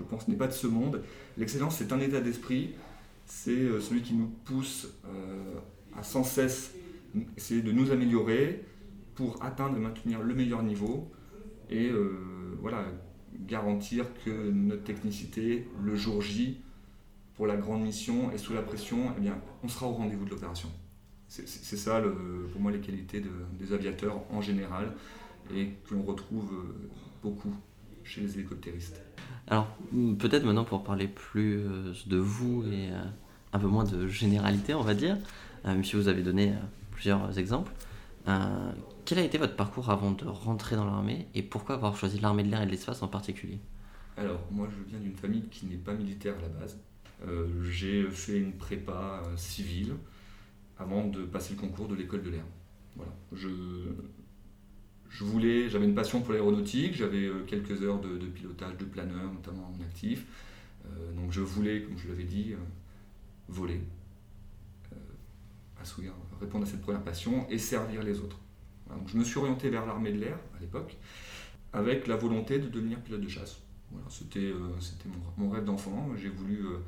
je 0.00 0.04
pense, 0.04 0.26
n'est 0.26 0.36
pas 0.36 0.48
de 0.48 0.52
ce 0.52 0.66
monde. 0.66 1.02
L'excellence, 1.36 1.76
c'est 1.76 1.92
un 1.92 2.00
état 2.00 2.20
d'esprit, 2.20 2.72
c'est 3.26 3.80
celui 3.80 4.02
qui 4.02 4.14
nous 4.14 4.26
pousse 4.44 4.88
à 5.96 6.02
sans 6.02 6.24
cesse 6.24 6.72
essayer 7.36 7.62
de 7.62 7.70
nous 7.70 7.92
améliorer 7.92 8.64
pour 9.14 9.42
atteindre 9.44 9.76
et 9.76 9.80
maintenir 9.80 10.20
le 10.22 10.34
meilleur 10.34 10.62
niveau. 10.62 11.12
Et 11.68 11.90
voilà, 12.60 12.84
garantir 13.46 14.06
que 14.24 14.50
notre 14.50 14.82
technicité, 14.82 15.68
le 15.82 15.94
jour 15.94 16.20
J, 16.22 16.60
pour 17.36 17.46
la 17.46 17.56
grande 17.56 17.82
mission 17.82 18.32
et 18.32 18.38
sous 18.38 18.52
la 18.52 18.62
pression, 18.62 19.12
eh 19.16 19.20
bien, 19.20 19.40
on 19.62 19.68
sera 19.68 19.86
au 19.86 19.92
rendez-vous 19.92 20.24
de 20.24 20.30
l'opération. 20.30 20.68
C'est 21.28 21.76
ça, 21.76 22.02
pour 22.50 22.60
moi, 22.60 22.72
les 22.72 22.80
qualités 22.80 23.22
des 23.58 23.72
aviateurs 23.72 24.20
en 24.32 24.40
général 24.40 24.92
et 25.54 25.68
que 25.84 25.94
l'on 25.94 26.02
retrouve 26.02 26.52
euh, 26.52 26.90
beaucoup 27.22 27.54
chez 28.04 28.20
les 28.20 28.34
hélicoptéristes. 28.34 29.00
Alors, 29.46 29.66
peut-être 30.18 30.44
maintenant 30.44 30.64
pour 30.64 30.84
parler 30.84 31.08
plus 31.08 31.58
euh, 31.58 31.92
de 32.06 32.16
vous 32.16 32.64
et 32.70 32.90
euh, 32.92 33.02
un 33.52 33.58
peu 33.58 33.66
moins 33.66 33.84
de 33.84 34.06
généralité, 34.06 34.74
on 34.74 34.82
va 34.82 34.94
dire, 34.94 35.16
même 35.64 35.84
si 35.84 35.96
vous 35.96 36.08
avez 36.08 36.22
donné 36.22 36.54
plusieurs 36.90 37.38
exemples, 37.38 37.72
euh, 38.28 38.72
quel 39.04 39.18
a 39.18 39.22
été 39.22 39.38
votre 39.38 39.56
parcours 39.56 39.90
avant 39.90 40.10
de 40.10 40.26
rentrer 40.26 40.76
dans 40.76 40.84
l'armée 40.84 41.26
et 41.34 41.42
pourquoi 41.42 41.76
avoir 41.76 41.96
choisi 41.96 42.20
l'armée 42.20 42.42
de 42.42 42.50
l'air 42.50 42.62
et 42.62 42.66
de 42.66 42.70
l'espace 42.70 43.02
en 43.02 43.08
particulier? 43.08 43.58
Alors, 44.16 44.40
moi 44.50 44.68
je 44.70 44.90
viens 44.90 45.00
d'une 45.00 45.16
famille 45.16 45.48
qui 45.50 45.66
n'est 45.66 45.76
pas 45.76 45.94
militaire 45.94 46.34
à 46.38 46.42
la 46.42 46.48
base. 46.48 46.78
Euh, 47.26 47.62
j'ai 47.70 48.08
fait 48.10 48.38
une 48.38 48.52
prépa 48.52 49.22
euh, 49.24 49.36
civile 49.36 49.94
avant 50.78 51.06
de 51.06 51.22
passer 51.24 51.54
le 51.54 51.60
concours 51.60 51.88
de 51.88 51.94
l'école 51.94 52.22
de 52.22 52.30
l'air. 52.30 52.44
Voilà. 52.96 53.12
Je 55.10 55.24
voulais, 55.24 55.68
j'avais 55.68 55.84
une 55.84 55.94
passion 55.94 56.22
pour 56.22 56.32
l'aéronautique, 56.32 56.94
j'avais 56.94 57.28
quelques 57.46 57.82
heures 57.82 58.00
de, 58.00 58.16
pilotage 58.26 58.76
de 58.78 58.84
planeur, 58.84 59.32
notamment 59.32 59.72
en 59.76 59.82
actif. 59.82 60.24
donc 61.16 61.30
je 61.32 61.40
voulais, 61.40 61.82
comme 61.82 61.98
je 61.98 62.08
l'avais 62.08 62.24
dit, 62.24 62.54
voler, 63.48 63.80
assouvir 65.82 66.12
répondre 66.40 66.64
à 66.64 66.68
cette 66.68 66.80
première 66.80 67.02
passion 67.02 67.46
et 67.50 67.58
servir 67.58 68.02
les 68.02 68.20
autres. 68.20 68.38
Donc, 68.88 69.08
je 69.08 69.16
me 69.16 69.24
suis 69.24 69.38
orienté 69.38 69.70
vers 69.70 69.86
l'armée 69.86 70.12
de 70.12 70.18
l'air 70.18 70.38
à 70.56 70.60
l'époque, 70.60 70.96
avec 71.72 72.06
la 72.06 72.16
volonté 72.16 72.58
de 72.58 72.68
devenir 72.68 72.98
pilote 73.00 73.20
de 73.20 73.28
chasse. 73.28 73.58
C'était 74.08 74.38
euh, 74.40 74.68
mon, 75.36 75.50
rêve 75.50 75.64
d'enfant, 75.64 76.10
j'ai 76.16 76.28
voulu 76.28 76.64
euh, 76.64 76.78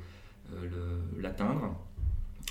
euh, 0.53 0.99
l'atteindre, 1.19 1.75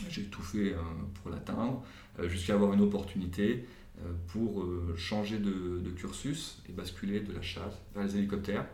j'ai 0.08 0.24
tout 0.24 0.42
fait 0.42 0.74
pour 1.14 1.30
l'atteindre, 1.30 1.82
jusqu'à 2.24 2.54
avoir 2.54 2.72
une 2.72 2.80
opportunité 2.80 3.66
pour 4.28 4.64
changer 4.96 5.38
de, 5.38 5.90
cursus 5.96 6.60
et 6.68 6.72
basculer 6.72 7.20
de 7.20 7.32
la 7.32 7.42
chasse 7.42 7.74
vers 7.94 8.04
les 8.04 8.16
hélicoptères, 8.16 8.66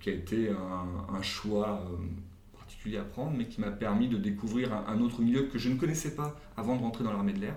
qui 0.00 0.10
a 0.10 0.12
été 0.12 0.50
un, 0.50 1.22
choix 1.22 1.84
à 2.96 3.04
prendre, 3.04 3.36
mais 3.36 3.46
qui 3.46 3.60
m'a 3.60 3.70
permis 3.70 4.08
de 4.08 4.16
découvrir 4.16 4.72
un, 4.72 5.00
autre 5.00 5.20
milieu 5.20 5.42
que 5.42 5.58
je 5.58 5.68
ne 5.68 5.76
connaissais 5.76 6.14
pas 6.14 6.38
avant 6.56 6.76
de 6.76 6.82
rentrer 6.82 7.04
dans 7.04 7.12
l'armée 7.12 7.32
de 7.32 7.40
l'air, 7.40 7.54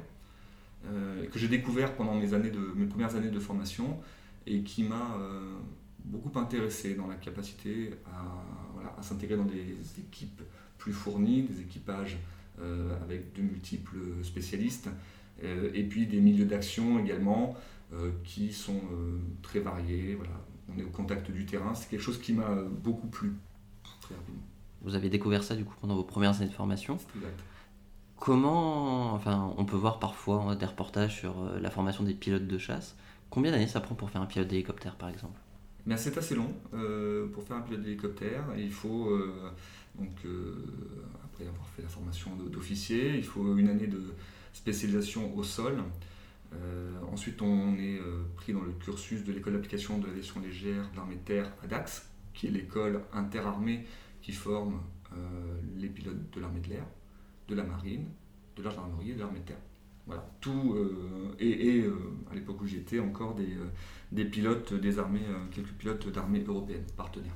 euh, 0.87 1.25
que 1.27 1.39
j'ai 1.39 1.47
découvert 1.47 1.95
pendant 1.95 2.15
mes, 2.15 2.33
années 2.33 2.49
de, 2.49 2.73
mes 2.75 2.87
premières 2.87 3.15
années 3.15 3.29
de 3.29 3.39
formation 3.39 3.99
et 4.47 4.63
qui 4.63 4.83
m'a 4.83 5.15
euh, 5.19 5.57
beaucoup 6.03 6.37
intéressé 6.37 6.95
dans 6.95 7.07
la 7.07 7.15
capacité 7.15 7.91
à, 8.07 9.01
s'intégrer 9.01 9.37
dans 9.37 9.45
des 9.45 9.77
équipes 9.99 10.41
plus 10.77 10.93
fournies, 10.93 11.43
des 11.43 11.61
équipages 11.61 12.17
euh, 12.59 12.95
avec 13.03 13.33
de 13.33 13.41
multiples 13.41 13.97
spécialistes, 14.23 14.89
et 15.41 15.83
puis 15.83 16.05
des 16.07 16.19
milieux 16.19 16.45
d'action 16.45 16.99
également 16.99 17.55
qui 18.23 18.53
sont 18.53 18.81
très 19.41 19.59
variés. 19.59 20.15
Voilà. 20.15 20.33
On 20.73 20.79
est 20.79 20.83
au 20.83 20.89
contact 20.89 21.29
du 21.31 21.45
terrain, 21.45 21.73
c'est 21.73 21.89
quelque 21.89 22.01
chose 22.03 22.19
qui 22.19 22.33
m'a 22.33 22.55
beaucoup 22.83 23.07
plu 23.07 23.33
très 23.99 24.15
rapidement. 24.15 24.41
Vous 24.83 24.95
avez 24.95 25.09
découvert 25.09 25.43
ça 25.43 25.55
du 25.55 25.65
coup 25.65 25.75
pendant 25.79 25.95
vos 25.95 26.03
premières 26.03 26.37
années 26.37 26.47
de 26.47 26.53
formation. 26.53 26.97
Comment, 28.21 29.13
enfin, 29.13 29.51
on 29.57 29.65
peut 29.65 29.75
voir 29.75 29.97
parfois 29.97 30.55
des 30.55 30.67
reportages 30.67 31.17
sur 31.17 31.41
euh, 31.41 31.59
la 31.59 31.71
formation 31.71 32.03
des 32.03 32.13
pilotes 32.13 32.45
de 32.45 32.57
chasse. 32.59 32.95
Combien 33.31 33.51
d'années 33.51 33.67
ça 33.67 33.81
prend 33.81 33.95
pour 33.95 34.11
faire 34.11 34.21
un 34.21 34.27
pilote 34.27 34.47
d'hélicoptère 34.47 34.95
par 34.95 35.09
exemple? 35.09 35.39
C'est 35.97 36.15
assez 36.17 36.35
long 36.35 36.53
euh, 36.75 37.27
pour 37.29 37.41
faire 37.43 37.57
un 37.57 37.61
pilote 37.61 37.81
d'hélicoptère. 37.81 38.43
Il 38.55 38.71
faut 38.71 39.09
euh, 39.09 39.51
donc 39.97 40.11
après 41.25 41.47
avoir 41.47 41.67
fait 41.75 41.81
la 41.81 41.87
formation 41.87 42.35
d'officier, 42.35 43.17
il 43.17 43.23
faut 43.23 43.57
une 43.57 43.69
année 43.69 43.87
de 43.87 44.13
spécialisation 44.53 45.35
au 45.35 45.43
sol. 45.43 45.77
ensuite, 47.11 47.41
on 47.41 47.77
est 47.77 47.99
pris 48.35 48.53
dans 48.53 48.61
le 48.61 48.71
cursus 48.73 49.23
de 49.23 49.31
l'école 49.31 49.53
d'application 49.53 49.97
de 49.97 50.07
l'aviation 50.07 50.39
légère 50.41 50.89
de 50.91 50.97
l'armée 50.97 51.15
de 51.15 51.21
terre 51.21 51.51
à 51.63 51.67
Dax, 51.67 52.09
qui 52.33 52.47
est 52.47 52.51
l'école 52.51 53.01
interarmée 53.13 53.85
qui 54.21 54.31
forment 54.31 54.79
euh, 55.13 55.17
les 55.77 55.89
pilotes 55.89 56.31
de 56.33 56.39
l'armée 56.39 56.59
de 56.61 56.69
l'air, 56.69 56.85
de 57.49 57.55
la 57.55 57.63
marine, 57.63 58.05
de 58.55 58.63
la 58.63 58.69
gendarmerie 58.69 59.11
et 59.11 59.13
de 59.15 59.19
l'armée 59.19 59.39
de 59.39 59.45
terre. 59.45 59.57
Voilà, 60.07 60.25
tout, 60.39 60.73
euh, 60.75 61.35
et, 61.39 61.81
euh, 61.81 61.95
à 62.31 62.35
l'époque 62.35 62.61
où 62.61 62.65
j'y 62.65 62.77
étais, 62.77 62.99
encore 62.99 63.35
des, 63.35 63.57
des, 64.11 64.25
pilotes 64.25 64.73
des 64.73 64.99
armées, 64.99 65.25
quelques 65.51 65.73
pilotes 65.73 66.07
d'armées 66.09 66.43
européennes, 66.47 66.85
partenaires. 66.97 67.35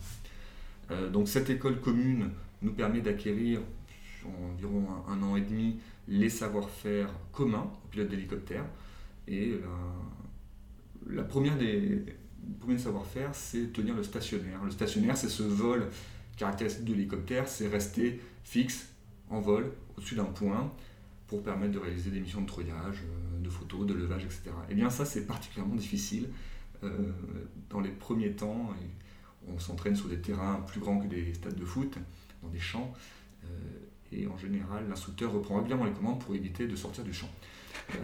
donc 1.12 1.28
cette 1.28 1.50
école 1.50 1.80
commune 1.80 2.32
nous 2.62 2.74
permet 2.74 3.02
d'acquérir 3.02 3.62
en 4.26 4.52
environ 4.54 4.88
un, 5.08 5.22
an 5.22 5.36
et 5.36 5.42
demi 5.42 5.80
les 6.08 6.30
savoir-faire 6.30 7.10
communs 7.32 7.72
aux 7.84 7.88
pilotes 7.88 8.10
d'hélicoptères. 8.10 8.66
Et 9.28 9.60
la, 11.10 11.24
première 11.24 11.58
des, 11.58 12.04
premiers 12.60 12.78
savoir-faire, 12.78 13.34
c'est 13.34 13.74
tenir 13.74 13.96
le 13.96 14.04
stationnaire. 14.04 14.64
Le 14.64 14.72
stationnaire, 14.72 15.18
c'est 15.18 15.30
ce 15.30 15.44
vol 15.44 15.88
caractéristique 16.38 16.86
de 16.86 16.94
l'hélicoptère, 16.94 17.48
c'est 17.48 17.68
rester 17.68 18.20
fixe 18.44 18.90
en 19.30 19.40
vol 19.42 19.72
au-dessus 19.98 20.16
d'un 20.16 20.26
point 20.26 20.72
pour 21.28 21.42
permettre 21.42 21.74
de 21.74 21.80
réaliser 21.80 22.12
des 22.12 22.20
missions 22.20 22.42
de 22.42 22.48
treuillage, 22.48 23.04
euh, 23.04 23.44
de 23.44 23.50
photos, 23.50 23.86
de 23.86 23.94
levage, 23.94 24.26
etc. 24.26 24.42
Et 24.46 24.72
eh 24.72 24.76
bien 24.76 24.90
ça, 24.90 25.06
c'est 25.06 25.26
particulièrement 25.26 25.76
difficile 25.76 26.30
euh, 26.84 27.12
dans 27.70 27.80
les 27.80 27.90
premiers 27.90 28.32
temps. 28.32 28.74
on 29.48 29.58
s'entraîne 29.60 29.96
sur 29.96 30.08
des 30.08 30.20
terrains 30.20 30.62
plus 30.68 30.80
grands 30.80 31.00
que 31.00 31.08
des 31.08 31.34
stades 31.34 31.56
de 31.56 31.66
foot, 31.66 31.98
dans 32.44 32.50
des 32.50 32.60
champs. 32.60 32.94
Euh, 33.44 33.48
et 34.16 34.28
en 34.28 34.38
général, 34.38 34.86
l'instructeur 34.90 35.32
reprend 35.32 35.58
régulièrement 35.58 35.86
les 35.86 35.92
commandes 35.92 36.20
pour 36.20 36.36
éviter 36.36 36.68
de 36.68 36.76
sortir 36.76 37.04
du 37.04 37.14
champ. 37.14 37.30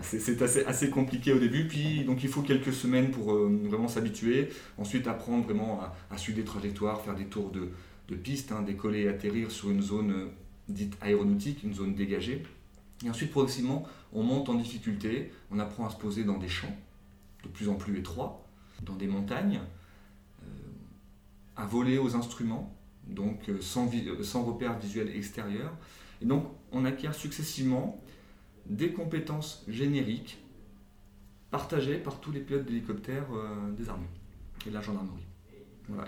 c'est 0.01 0.41
assez, 0.41 0.89
compliqué 0.89 1.33
au 1.33 1.39
début, 1.39 1.67
puis 1.67 2.03
donc 2.03 2.23
il 2.23 2.29
faut 2.29 2.41
quelques 2.41 2.73
semaines 2.73 3.11
pour 3.11 3.33
vraiment 3.33 3.87
s'habituer, 3.87 4.49
ensuite 4.77 5.07
apprendre 5.07 5.45
vraiment 5.45 5.81
à, 6.09 6.17
suivre 6.17 6.37
des 6.37 6.43
trajectoires, 6.43 7.01
faire 7.01 7.15
des 7.15 7.25
tours 7.25 7.51
de, 7.51 7.69
de 8.11 8.15
piste, 8.15 8.51
hein, 8.51 8.61
décoller 8.61 9.01
et 9.01 9.07
atterrir 9.07 9.49
sur 9.49 9.71
une 9.71 9.81
zone 9.81 10.11
euh, 10.11 10.25
dite 10.67 10.97
aéronautique, 11.01 11.63
une 11.63 11.73
zone 11.73 11.95
dégagée. 11.95 12.43
Et 13.05 13.09
ensuite, 13.09 13.31
progressivement, 13.31 13.87
on 14.13 14.21
monte 14.21 14.49
en 14.49 14.55
difficulté, 14.55 15.31
on 15.49 15.59
apprend 15.59 15.87
à 15.87 15.89
se 15.89 15.97
poser 15.97 16.23
dans 16.23 16.37
des 16.37 16.49
champs 16.49 16.75
de 17.43 17.49
plus 17.49 17.69
en 17.69 17.75
plus 17.75 17.97
étroits, 17.97 18.45
dans 18.83 18.95
des 18.95 19.07
montagnes, 19.07 19.61
euh, 20.43 20.45
à 21.55 21.65
voler 21.65 21.97
aux 21.97 22.15
instruments, 22.15 22.75
donc 23.11 23.49
euh, 23.49 23.61
sans, 23.61 23.89
sans 24.23 24.43
repère 24.43 24.77
visuel 24.79 25.09
extérieur. 25.15 25.71
Et 26.21 26.25
donc, 26.25 26.45
on 26.71 26.85
acquiert 26.85 27.15
successivement 27.15 28.01
des 28.65 28.93
compétences 28.93 29.63
génériques 29.67 30.37
partagées 31.49 31.97
par 31.97 32.19
tous 32.19 32.31
les 32.31 32.39
pilotes 32.39 32.65
d'hélicoptères 32.65 33.27
des 33.75 33.89
armées 33.89 34.07
et 34.65 34.69
de 34.69 34.73
la 34.73 34.81
gendarmerie. 34.81 35.25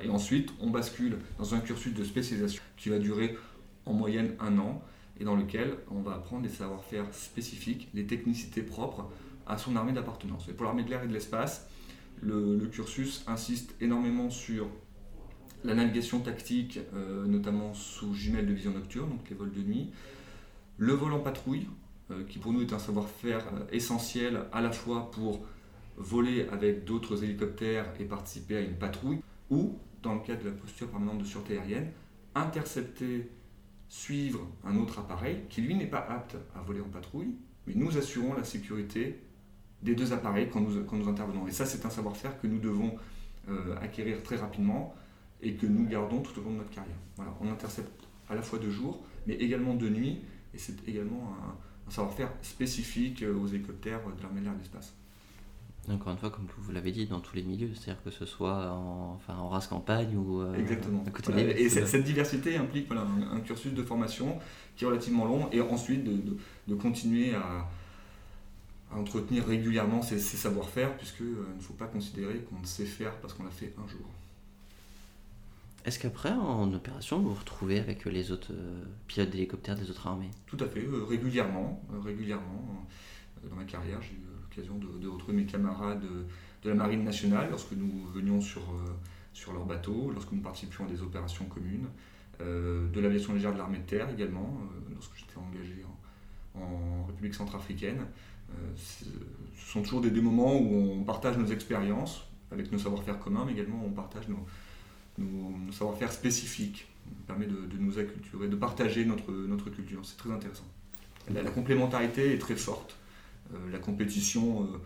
Et 0.04 0.10
ensuite, 0.10 0.52
on 0.62 0.70
bascule 0.70 1.18
dans 1.38 1.56
un 1.56 1.60
cursus 1.60 1.94
de 1.94 2.04
spécialisation 2.04 2.62
qui 2.78 2.90
va 2.90 3.00
durer 3.00 3.36
en 3.86 3.94
moyenne 3.94 4.36
un 4.40 4.58
an, 4.60 4.82
et 5.20 5.24
dans 5.24 5.36
lequel 5.36 5.78
on 5.92 6.02
va 6.02 6.16
apprendre 6.16 6.44
des 6.44 6.50
savoir-faire 6.50 7.06
spécifiques, 7.14 7.90
les 7.94 8.06
technicités 8.06 8.62
propres 8.62 9.10
à 9.46 9.58
son 9.58 9.76
armée 9.76 9.94
d'appartenance. 9.94 10.48
Et 10.50 10.54
pour 10.54 10.66
l'armée 10.66 10.84
de 10.84 10.90
l'air 10.90 11.04
et 11.04 11.08
de 11.08 11.14
l'espace, 11.14 11.68
le, 12.22 12.58
cursus 12.68 13.24
insiste 13.28 13.76
énormément 13.82 14.30
sur 14.30 14.68
la 15.64 15.74
navigation 15.74 16.20
tactique, 16.20 16.80
euh, 16.94 17.26
notamment 17.26 17.74
sous 17.74 18.14
jumelles 18.14 18.48
de 18.48 18.54
vision 18.54 18.72
nocturne, 18.72 19.10
donc 19.10 19.30
les 19.30 19.36
vols 19.36 19.52
de 19.52 19.62
nuit, 19.62 19.92
le 20.78 20.94
vol 20.94 21.14
en 21.14 21.20
patrouille, 21.20 21.68
euh, 22.12 22.24
qui 22.26 22.40
pour 22.40 22.52
nous 22.52 22.62
est 22.62 22.74
un 22.74 22.80
savoir-faire 22.80 23.46
euh, 23.54 23.66
essentiel 23.72 24.42
à 24.52 24.62
la 24.62 24.72
fois 24.72 25.10
pour 25.12 25.46
voler 25.96 26.48
avec 26.52 26.86
d'autres 26.86 27.24
hélicoptères 27.24 27.86
et 28.00 28.06
participer 28.06 28.58
à 28.58 28.62
une 28.62 28.76
patrouille, 28.76 29.20
ou, 29.50 29.78
dans 30.02 30.16
le 30.16 30.22
cadre 30.22 30.44
de 30.44 30.50
la 30.50 30.56
posture 30.56 30.90
permanente 30.90 31.20
de 31.20 31.26
sûreté 31.26 31.58
aérienne, 31.58 31.92
intercepter, 32.36 33.30
suivre 33.88 34.48
un 34.66 34.76
autre 34.78 35.00
appareil 35.00 35.44
qui 35.50 35.62
lui 35.62 35.76
n'est 35.76 35.88
pas 35.88 36.06
apte 36.10 36.36
à 36.56 36.62
voler 36.62 36.82
en 36.82 36.90
patrouille, 36.90 37.36
mais 37.68 37.74
nous 37.76 37.96
assurons 37.98 38.34
la 38.34 38.44
sécurité 38.44 39.22
des 39.84 39.96
deux 39.96 40.14
appareils 40.14 40.50
quand 40.50 40.62
nous, 40.62 41.08
intervenons. 41.08 41.48
Et 41.48 41.52
ça, 41.52 41.66
c'est 41.66 41.86
un 41.86 41.90
savoir-faire 41.90 42.40
que 42.42 42.48
nous 42.48 42.58
devons 42.58 42.96
acquérir 43.82 44.24
très 44.24 44.38
rapidement 44.38 44.96
et 45.44 45.54
que 45.54 45.66
nous 45.66 45.86
gardons 45.88 46.22
tout 46.22 46.40
au 46.40 46.44
long 46.44 46.52
de 46.52 46.58
notre 46.58 46.72
carrière. 46.72 46.96
Voilà, 47.16 47.34
on 47.42 47.50
intercepte 47.50 48.08
à 48.30 48.36
la 48.36 48.42
fois 48.42 48.60
de 48.60 48.70
jour, 48.70 49.04
mais 49.28 49.36
également 49.36 49.76
de 49.76 49.90
nuit, 49.90 50.22
et 50.54 50.58
c'est 50.58 50.88
également 50.88 51.36
un, 51.42 51.56
un 51.88 51.92
savoir-faire 51.92 52.32
spécifique 52.42 53.24
aux 53.24 53.48
hélicoptères 53.48 54.00
de 54.18 54.22
l'armée 54.22 54.40
de 54.40 54.46
l'air 54.46 54.54
et 54.54 54.58
de 54.58 54.62
l'espace. 54.62 54.96
Encore 55.90 56.14
une 56.14 56.18
fois, 56.18 56.30
comme 56.30 56.48
vous 56.58 56.72
l'avez 56.72 56.94
dit, 56.94 57.08
dans 57.08 57.20
tous 57.20 57.36
les 57.36 57.44
milieux, 57.44 57.70
c'est-à-dire 57.74 58.02
que 58.04 58.10
ce 58.10 58.26
soit 58.26 58.72
en, 58.72 59.16
enfin, 59.16 59.36
en 59.36 59.50
race 59.50 59.68
campagne 59.68 60.16
ou 60.16 60.42
euh, 60.42 60.56
Exactement. 60.56 61.04
à 61.06 61.10
côté 61.10 61.62
Et 61.62 61.68
cette, 61.68 62.04
diversité 62.06 62.56
implique 62.56 62.88
voilà, 62.88 63.06
un, 63.32 63.42
cursus 63.42 63.74
de 63.74 63.84
formation 63.84 64.40
qui 64.78 64.86
est 64.86 64.88
relativement 64.88 65.26
long 65.26 65.50
et 65.52 65.60
ensuite 65.60 66.06
de, 66.06 66.38
de, 66.70 66.76
continuer 66.76 67.36
à, 67.36 67.68
à, 68.94 68.98
entretenir 68.98 69.46
régulièrement 69.46 70.02
ces, 70.02 70.20
savoir-faire, 70.20 70.96
puisqu'il 70.96 71.26
euh, 71.26 71.54
ne 71.58 71.62
faut 71.62 71.74
pas 71.74 71.88
considérer 71.88 72.46
qu'on 72.50 72.64
sait 72.64 72.86
faire 72.86 73.18
parce 73.18 73.34
qu'on 73.34 73.46
a 73.46 73.52
fait 73.52 73.74
un 73.78 73.88
jour. 73.88 74.08
Est-ce 75.86 76.00
qu'après, 76.00 76.32
en 76.32 76.72
opération, 76.74 77.20
vous 77.20 77.30
vous 77.30 77.40
retrouvez 77.40 77.80
avec 77.80 78.06
les 78.06 78.32
autres 78.32 78.54
euh, 78.54 78.84
pilotes 79.08 79.30
d'hélicoptères 79.30 79.76
des 79.76 79.90
autres 79.90 80.08
armées? 80.08 80.32
Tout 80.48 80.58
à 80.62 80.66
fait, 80.66 80.86
régulièrement. 81.10 81.82
régulièrement. 82.04 82.88
Dans 83.50 83.56
ma 83.56 83.66
carrière, 83.66 84.02
j'ai 84.02 84.14
eu 84.14 84.24
l'occasion 84.42 84.78
de, 84.78 85.08
retrouver 85.08 85.34
mes 85.34 85.46
camarades 85.46 86.02
de, 86.64 86.70
la 86.70 86.76
Marine 86.76 87.04
nationale 87.04 87.50
lorsque 87.50 87.74
nous 87.74 88.06
venions 88.14 88.40
sur, 88.40 88.62
euh, 88.62 88.96
sur 89.34 89.52
leur 89.52 89.66
bateau, 89.66 90.12
lorsque 90.12 90.32
nous 90.32 90.42
participions 90.42 90.86
à 90.86 90.88
des 90.88 91.02
opérations 91.02 91.46
communes, 91.46 91.88
euh, 92.42 92.90
de 92.90 93.02
l'aviation 93.02 93.34
légère 93.34 93.52
de 93.54 93.58
l'armée 93.58 93.80
de 93.80 93.84
terre 93.84 94.10
également, 94.10 94.62
euh, 94.62 94.94
lorsque 94.94 95.16
j'étais 95.18 95.38
engagé 95.38 95.84
en, 96.56 97.06
République 97.08 97.34
centrafricaine. 97.34 98.06
ce 98.76 99.06
sont 99.58 99.82
toujours 99.82 100.02
des, 100.02 100.22
moments 100.22 100.56
où 100.56 100.94
on 101.00 101.04
partage 101.04 101.36
nos 101.38 101.48
expériences 101.48 102.28
avec 102.52 102.72
nos 102.72 102.78
savoir-faire 102.78 103.20
communs, 103.20 103.44
mais 103.46 103.54
également 103.54 103.84
on 103.84 103.90
partage 103.90 104.28
nos, 104.30 104.46
nos, 105.18 105.72
savoir-faire 105.72 106.12
spécifiques. 106.12 106.88
Ça 107.06 107.12
permet 107.28 107.48
de, 107.48 107.78
nous 107.80 108.00
acculturer, 108.00 108.48
de 108.48 108.56
partager 108.56 109.06
notre, 109.06 109.32
notre 109.32 109.70
culture. 109.70 110.00
C'est 110.04 110.18
très 110.18 110.32
intéressant. 110.32 110.66
la 111.30 111.44
complémentarité 111.52 112.34
est 112.34 112.40
très 112.40 112.56
forte. 112.56 112.96
Euh, 113.54 113.72
la 113.72 113.80
compétition, 113.80 114.64
euh, 114.64 114.66
je 114.66 114.72
ne 114.72 114.78
vais 114.78 114.80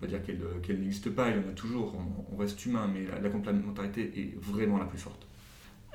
pas 0.00 0.06
dire 0.06 0.62
qu'elle 0.62 0.80
n'existe 0.80 1.10
pas, 1.10 1.30
il 1.30 1.36
y 1.36 1.38
en 1.38 1.48
a 1.48 1.52
toujours, 1.52 1.94
on, 2.32 2.36
reste 2.36 2.64
humain, 2.66 2.88
mais 2.92 3.06
la, 3.20 3.30
complémentarité 3.30 4.12
est 4.18 4.38
vraiment 4.40 4.78
la 4.78 4.86
plus 4.86 4.98
forte. 4.98 5.26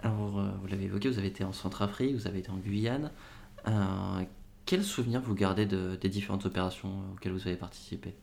Alors, 0.02 0.40
euh, 0.40 0.50
vous 0.62 0.68
l'avez 0.68 0.86
évoqué, 0.86 1.10
vous 1.10 1.20
avez 1.20 1.28
été 1.28 1.44
en 1.44 1.54
Centrafrique, 1.54 2.16
vous 2.16 2.28
avez 2.28 2.40
été 2.40 2.50
en 2.50 2.58
Guyane. 2.58 3.12
quels 4.66 4.84
souvenirs 4.84 5.22
vous 5.22 5.36
gardez 5.36 5.66
des 5.66 6.10
différentes 6.10 6.46
opérations 6.46 7.12
auxquelles 7.14 7.34
vous 7.34 7.48
avez 7.48 7.58
participé? 7.58 8.14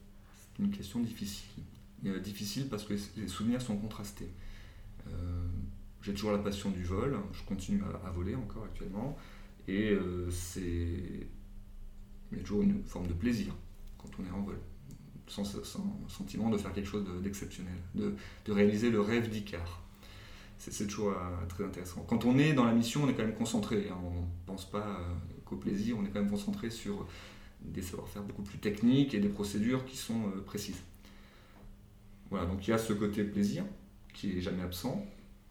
C'est 0.56 0.62
une 0.62 0.70
question 0.70 1.00
difficile. 1.00 1.62
difficile 2.22 2.68
parce 2.68 2.84
que 2.84 2.94
les 3.16 3.28
souvenirs 3.28 3.60
sont 3.60 3.76
contrastés. 3.76 4.30
J'ai 6.02 6.14
toujours 6.14 6.32
la 6.32 6.38
passion 6.38 6.70
du 6.70 6.84
vol, 6.84 7.16
je 7.32 7.42
continue 7.42 7.82
à, 8.04 8.10
voler 8.10 8.36
encore 8.36 8.64
actuellement, 8.64 9.16
et 9.66 9.96
c'est 10.30 11.26
y 12.32 12.40
a 12.40 12.42
toujours 12.42 12.62
une 12.62 12.82
forme 12.84 13.06
de 13.06 13.12
plaisir 13.12 13.54
quand 13.98 14.08
on 14.18 14.26
est 14.26 14.30
en 14.30 14.42
vol, 14.42 14.58
sans, 15.26 15.44
sentiment 16.08 16.50
de 16.50 16.58
faire 16.58 16.72
quelque 16.72 16.88
chose 16.88 17.04
d'exceptionnel, 17.22 17.74
de, 17.94 18.14
réaliser 18.48 18.90
le 18.90 19.00
rêve 19.00 19.28
d'Icar. 19.30 19.82
C'est 20.58 20.86
toujours 20.86 21.10
euh, 21.10 21.46
très 21.48 21.64
intéressant. 21.64 22.00
Quand 22.08 22.24
on 22.24 22.38
est 22.38 22.54
dans 22.54 22.64
la 22.64 22.72
mission, 22.72 23.04
on 23.04 23.08
est 23.10 23.14
quand 23.14 23.24
même 23.24 23.34
concentré. 23.34 23.88
Hein. 23.90 23.98
on 24.02 24.22
ne 24.22 24.26
pense 24.46 24.68
pas 24.68 25.00
euh, 25.00 25.14
qu'au 25.44 25.56
plaisir, 25.56 25.96
on 25.98 26.04
est 26.04 26.08
quand 26.08 26.20
même 26.20 26.30
concentré 26.30 26.70
sur 26.70 27.06
des 27.60 27.82
savoir-faire 27.82 28.22
beaucoup 28.22 28.42
plus 28.42 28.58
techniques 28.58 29.12
et 29.12 29.20
des 29.20 29.28
procédures 29.28 29.84
qui 29.84 29.98
sont 29.98 30.28
euh, 30.28 30.40
précises. 30.40 30.82
Voilà, 32.30 32.46
donc 32.46 32.66
il 32.66 32.70
y 32.70 32.72
a 32.72 32.78
ce 32.78 32.94
côté 32.94 33.22
plaisir 33.22 33.64
qui 34.16 34.38
est 34.38 34.40
jamais 34.40 34.62
absent. 34.62 35.06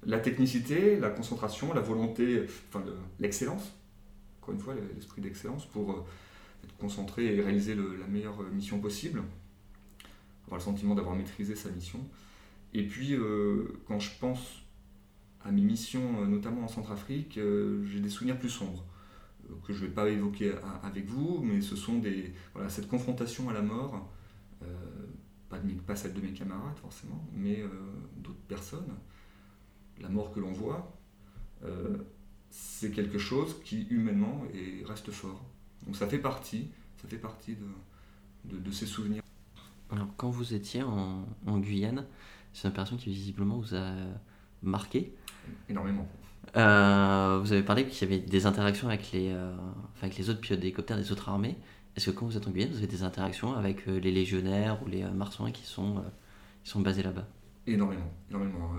La 0.06 0.20
technicité, 0.20 1.00
la 1.00 1.10
concentration, 1.10 1.74
la 1.74 1.82
volonté, 1.82 2.46
enfin 2.70 2.84
l'excellence, 3.20 3.74
encore 4.42 4.54
une 4.54 4.60
fois, 4.60 4.76
l'esprit 4.96 5.22
d'excellence 5.22 5.66
pour 5.66 6.06
être 6.64 6.78
concentré 6.78 7.36
et 7.36 7.42
réaliser 7.42 7.76
la 7.76 8.08
meilleure 8.08 8.44
mission 8.52 8.80
possible, 8.80 9.24
avoir 10.46 10.60
le 10.60 10.64
sentiment 10.64 10.94
d'avoir 10.96 11.16
maîtrisé 11.16 11.56
sa 11.56 11.70
mission. 11.70 12.00
Et 12.76 12.84
puis, 12.84 13.14
euh, 13.14 13.80
quand 13.88 14.00
je 14.00 14.12
pense 14.20 14.62
à 15.46 15.52
mes 15.52 15.62
missions, 15.62 16.22
euh, 16.22 16.26
notamment 16.26 16.64
en 16.64 16.68
Centrafrique, 16.68 17.38
euh, 17.38 17.86
j'ai 17.86 18.02
des 18.02 18.10
souvenirs 18.10 18.38
plus 18.38 18.50
sombres, 18.50 18.84
que 19.66 19.72
je 19.72 19.82
ne 19.82 19.88
vais 19.88 19.94
pas 19.94 20.10
évoquer 20.10 20.54
avec 20.84 21.06
vous, 21.06 21.42
mais 21.42 21.62
ce 21.62 21.76
sont 21.76 22.00
des, 22.00 22.34
cette 22.68 22.90
confrontation 22.90 23.48
à 23.50 23.54
la 23.54 23.62
mort, 23.62 24.10
pas, 25.74 25.96
celle 25.96 26.14
de 26.14 26.22
mes 26.22 26.32
camarades 26.32 26.78
forcément, 26.78 27.26
mais 27.34 27.64
d'autres 28.18 28.46
personnes, 28.48 28.94
la 30.00 30.10
mort 30.10 30.32
que 30.32 30.40
l'on 30.40 30.52
voit, 30.52 30.98
c'est 32.50 32.92
quelque 32.92 33.18
chose 33.18 33.56
qui 33.64 33.84
humainement 33.90 34.44
reste 34.86 35.12
fort. 35.12 35.44
Donc 35.86 35.96
ça 35.96 36.08
fait 36.08 36.20
partie, 36.20 36.70
ça 37.02 37.08
fait 37.08 37.18
partie 37.18 37.56
de, 38.46 38.58
de, 38.58 38.72
ces 38.72 38.86
souvenirs. 38.86 39.22
Alors 39.92 40.08
quand 40.18 40.30
vous 40.30 40.54
étiez 40.54 40.84
en, 40.84 41.26
en 41.46 41.60
Guyane, 41.60 42.06
c'est 42.54 42.68
une 42.68 42.74
personne 42.74 42.98
qui 42.98 43.10
visiblement 43.10 43.58
vous 43.58 43.76
a 43.76 43.94
marqué 44.64 45.14
Énormément. 45.70 46.08
Euh, 46.56 47.40
vous 47.42 47.52
avez 47.52 47.64
parlé 47.64 47.86
qu'il 47.86 48.10
y 48.10 48.14
avait 48.14 48.24
des 48.24 48.46
interactions 48.46 48.88
avec 48.88 49.12
les, 49.12 49.32
euh, 49.32 49.56
avec 50.02 50.18
les 50.18 50.30
autres 50.30 50.40
pilotes 50.40 50.60
d'hélicoptères 50.60 50.98
des 50.98 51.12
autres 51.12 51.30
armées. 51.30 51.58
Est-ce 51.96 52.10
que 52.10 52.12
quand 52.12 52.26
vous 52.26 52.38
êtes 52.38 52.48
en 52.48 52.52
Guyane, 52.52 52.70
vous 52.70 52.78
avez 52.78 52.88
des 52.88 53.04
interactions 53.04 53.54
avec 53.54 53.88
euh, 53.88 54.00
les 54.00 54.12
légionnaires 54.12 54.82
ou 54.84 54.88
les 54.88 55.04
marsouins 55.04 55.52
qui 55.52 55.66
sont, 55.66 56.04
qui 56.64 56.70
sont 56.70 56.82
basés 56.82 57.04
là-bas? 57.04 57.28
Énormément, 57.68 58.14
énormément. 58.30 58.72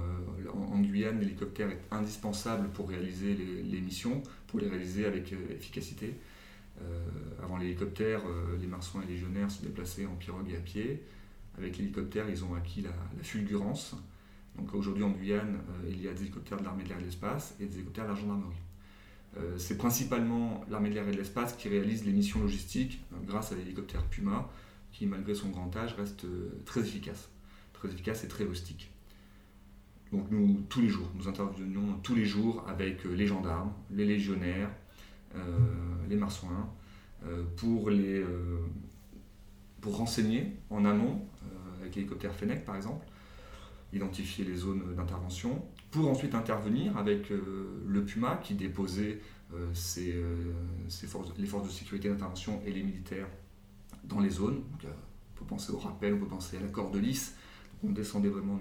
en, 0.54 0.80
Guyane, 0.80 1.18
l'hélicoptère 1.18 1.70
est 1.70 1.80
indispensable 1.90 2.68
pour 2.68 2.88
réaliser 2.88 3.34
les, 3.34 3.80
missions, 3.80 4.22
pour 4.46 4.60
les 4.60 4.68
réaliser 4.68 5.06
avec 5.06 5.34
efficacité. 5.50 6.14
Euh, 6.82 7.08
avant 7.42 7.56
l'hélicoptère, 7.56 8.20
euh, 8.26 8.56
les 8.60 8.66
marsouins 8.66 9.02
et 9.02 9.06
les 9.06 9.14
légionnaires 9.14 9.50
se 9.50 9.62
déplaçaient 9.62 10.06
en 10.06 10.14
pirogue 10.14 10.50
et 10.50 10.56
à 10.56 10.60
pied. 10.60 11.02
Avec 11.56 11.78
l'hélicoptère, 11.78 12.28
ils 12.28 12.44
ont 12.44 12.54
acquis 12.54 12.82
la, 12.82 12.90
fulgurance. 13.22 13.96
Donc 14.56 14.74
aujourd'hui 14.74 15.02
en 15.02 15.10
Guyane, 15.10 15.56
euh, 15.56 15.90
il 15.90 16.02
y 16.02 16.08
a 16.08 16.12
des 16.12 16.22
hélicoptères 16.22 16.58
de 16.58 16.64
l'armée 16.64 16.84
de 16.84 16.88
l'air 16.88 16.98
et 16.98 17.02
de 17.02 17.06
l'espace 17.06 17.56
et 17.60 17.66
des 17.66 17.76
hélicoptères 17.76 18.04
de 18.04 18.10
la 18.10 18.14
gendarmerie. 18.14 18.56
C'est 19.58 19.76
principalement 19.76 20.64
l'armée 20.70 20.88
de 20.88 20.94
l'air 20.94 21.08
et 21.08 21.12
de 21.12 21.16
l'espace 21.16 21.54
qui 21.54 21.68
réalise 21.68 22.04
les 22.04 22.12
missions 22.12 22.40
logistiques 22.40 23.02
grâce 23.26 23.52
à 23.52 23.54
l'hélicoptère 23.54 24.02
Puma, 24.04 24.50
qui 24.92 25.06
malgré 25.06 25.34
son 25.34 25.50
grand 25.50 25.74
âge 25.76 25.94
reste 25.94 26.26
très 26.64 26.80
efficace, 26.80 27.28
très 27.74 27.88
efficace 27.88 28.24
et 28.24 28.28
très 28.28 28.44
rustique. 28.44 28.90
Donc 30.12 30.30
nous, 30.30 30.62
tous 30.68 30.80
les 30.80 30.88
jours, 30.88 31.10
nous 31.14 31.28
intervenions 31.28 31.98
tous 32.02 32.14
les 32.14 32.24
jours 32.24 32.64
avec 32.68 33.04
les 33.04 33.26
gendarmes, 33.26 33.72
les 33.90 34.04
légionnaires, 34.04 34.70
euh, 35.34 35.40
les 36.08 36.16
marsouins, 36.16 36.70
euh, 37.26 37.42
pour, 37.56 37.90
euh, 37.90 38.60
pour 39.80 39.96
renseigner 39.96 40.56
en 40.70 40.84
amont, 40.84 41.20
avec 41.80 41.96
l'hélicoptère 41.96 42.34
Fennec 42.34 42.64
par 42.64 42.76
exemple, 42.76 43.04
identifier 43.92 44.44
les 44.44 44.56
zones 44.56 44.94
d'intervention, 44.94 45.64
pour 45.90 46.08
ensuite 46.08 46.34
intervenir 46.34 46.96
avec 46.96 47.30
le 47.30 48.04
Puma 48.04 48.36
qui 48.42 48.54
déposait 48.54 49.20
ses, 49.72 50.14
forces, 51.06 51.32
les 51.38 51.46
forces 51.46 51.68
de 51.68 51.72
sécurité 51.72 52.08
d'intervention 52.08 52.60
et 52.66 52.72
les 52.72 52.82
militaires 52.82 53.28
dans 54.04 54.20
les 54.20 54.28
zones. 54.28 54.62
on 54.84 55.38
peut 55.38 55.44
penser 55.46 55.72
au 55.72 55.78
rappel, 55.78 56.14
on 56.14 56.18
peut 56.18 56.26
penser 56.26 56.58
à 56.58 56.60
la 56.60 56.68
corde 56.68 56.96
lisse. 56.96 57.36
on 57.84 57.90
descendait 57.90 58.28
vraiment 58.28 58.58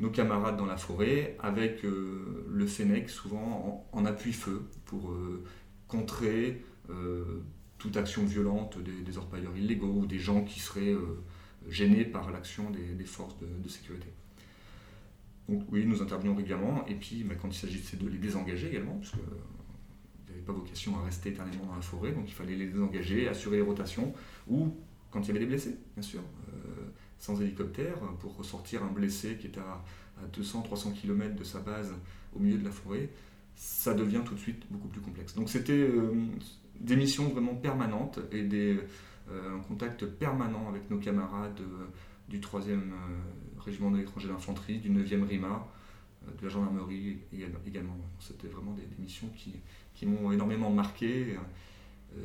nos, 0.00 0.10
camarades 0.10 0.56
dans 0.56 0.66
la 0.66 0.76
forêt 0.76 1.36
avec 1.38 1.82
le 1.84 2.66
Fennec 2.66 3.08
souvent 3.08 3.88
en, 3.92 4.04
appui-feu 4.04 4.62
pour 4.84 5.14
contrer 5.88 6.62
euh, 6.90 7.42
toute 7.78 7.96
action 7.96 8.24
violente 8.24 8.78
des, 8.78 9.18
orpailleurs 9.18 9.56
illégaux 9.56 10.00
ou 10.00 10.06
des 10.06 10.18
gens 10.18 10.42
qui 10.42 10.60
seraient 10.60 10.92
euh, 10.92 11.22
gênés 11.68 12.04
par 12.04 12.30
l'action 12.30 12.70
des, 12.70 13.04
forces 13.04 13.36
de, 13.38 13.68
sécurité. 13.68 14.08
Donc 15.48 15.64
oui, 15.70 15.84
nous 15.86 16.02
intervenons 16.02 16.34
régulièrement, 16.34 16.86
et 16.86 16.94
puis 16.94 17.22
bah, 17.24 17.34
quand 17.40 17.48
il 17.48 17.54
s'agissait 17.54 17.96
de 17.96 18.08
les 18.08 18.18
désengager 18.18 18.68
également, 18.68 18.94
parce 18.94 19.10
que 19.10 19.18
pas 20.46 20.52
vocation 20.52 20.98
à 20.98 21.04
rester 21.04 21.30
éternellement 21.30 21.66
dans 21.66 21.76
la 21.76 21.80
forêt, 21.80 22.12
donc 22.12 22.24
il 22.26 22.34
fallait 22.34 22.56
les 22.56 22.66
désengager, 22.66 23.28
assurer 23.28 23.56
les 23.56 23.62
rotations, 23.62 24.12
ou 24.46 24.74
quand 25.10 25.20
il 25.22 25.28
y 25.28 25.30
avait 25.30 25.40
des 25.40 25.46
blessés, 25.46 25.78
bien 25.94 26.02
sûr, 26.02 26.20
sans 27.18 27.40
hélicoptère, 27.40 27.96
pour 28.20 28.36
ressortir 28.36 28.82
un 28.84 28.90
blessé 28.90 29.36
qui 29.36 29.46
est 29.46 29.58
à, 29.58 29.82
200-300 30.38 30.92
km 30.92 31.34
de 31.34 31.44
sa 31.44 31.60
base 31.60 31.92
au 32.36 32.38
milieu 32.38 32.58
de 32.58 32.64
la 32.64 32.70
forêt, 32.70 33.08
ça 33.56 33.94
devient 33.94 34.20
tout 34.24 34.34
de 34.34 34.38
suite 34.38 34.62
beaucoup 34.70 34.88
plus 34.88 35.00
complexe. 35.00 35.34
Donc 35.34 35.48
c'était 35.48 35.88
des 36.78 36.96
missions 36.96 37.28
vraiment 37.28 37.54
permanentes 37.54 38.20
et 38.32 38.76
un 39.30 39.60
contact 39.60 40.04
permanent 40.06 40.68
avec 40.68 40.90
nos 40.90 40.98
camarades 40.98 41.60
du 42.28 42.40
3e 42.40 42.80
régiment 43.64 43.90
de 43.90 43.98
l'étranger 43.98 44.28
d'infanterie, 44.28 44.78
du 44.78 44.90
9e 44.90 45.24
RIMA, 45.24 45.66
euh, 46.26 46.30
de 46.38 46.46
la 46.46 46.48
gendarmerie 46.48 47.18
également. 47.66 47.96
C'était 48.20 48.48
vraiment 48.48 48.72
des, 48.72 48.86
missions 48.98 49.28
qui, 49.36 49.54
qui 49.94 50.06
m'ont 50.06 50.32
énormément 50.32 50.70
marqué, 50.70 51.36
euh, 52.16 52.20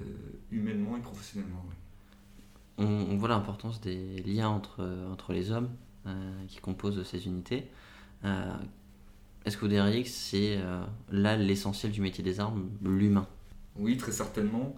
humainement 0.52 0.98
et 0.98 1.02
professionnellement. 1.02 1.66
On, 2.78 3.18
voit 3.18 3.28
l'importance 3.28 3.82
des 3.82 4.24
liens 4.24 4.48
entre, 4.48 4.88
entre 5.12 5.34
les 5.34 5.52
hommes 5.52 5.70
euh, 6.08 6.46
qui 6.48 6.60
composent 6.60 7.04
ces 7.04 7.28
unités. 7.28 7.68
Est-ce 9.46 9.58
que 9.58 9.62
vous 9.62 9.68
diriez 9.68 10.04
que 10.04 10.10
c'est 10.10 10.60
là 11.10 11.36
l'essentiel 11.36 11.92
du 11.92 12.00
métier 12.00 12.24
des 12.24 12.40
armes, 12.40 12.70
l'humain? 12.82 13.28
Oui, 13.76 13.98
très 13.98 14.14
certainement. 14.14 14.76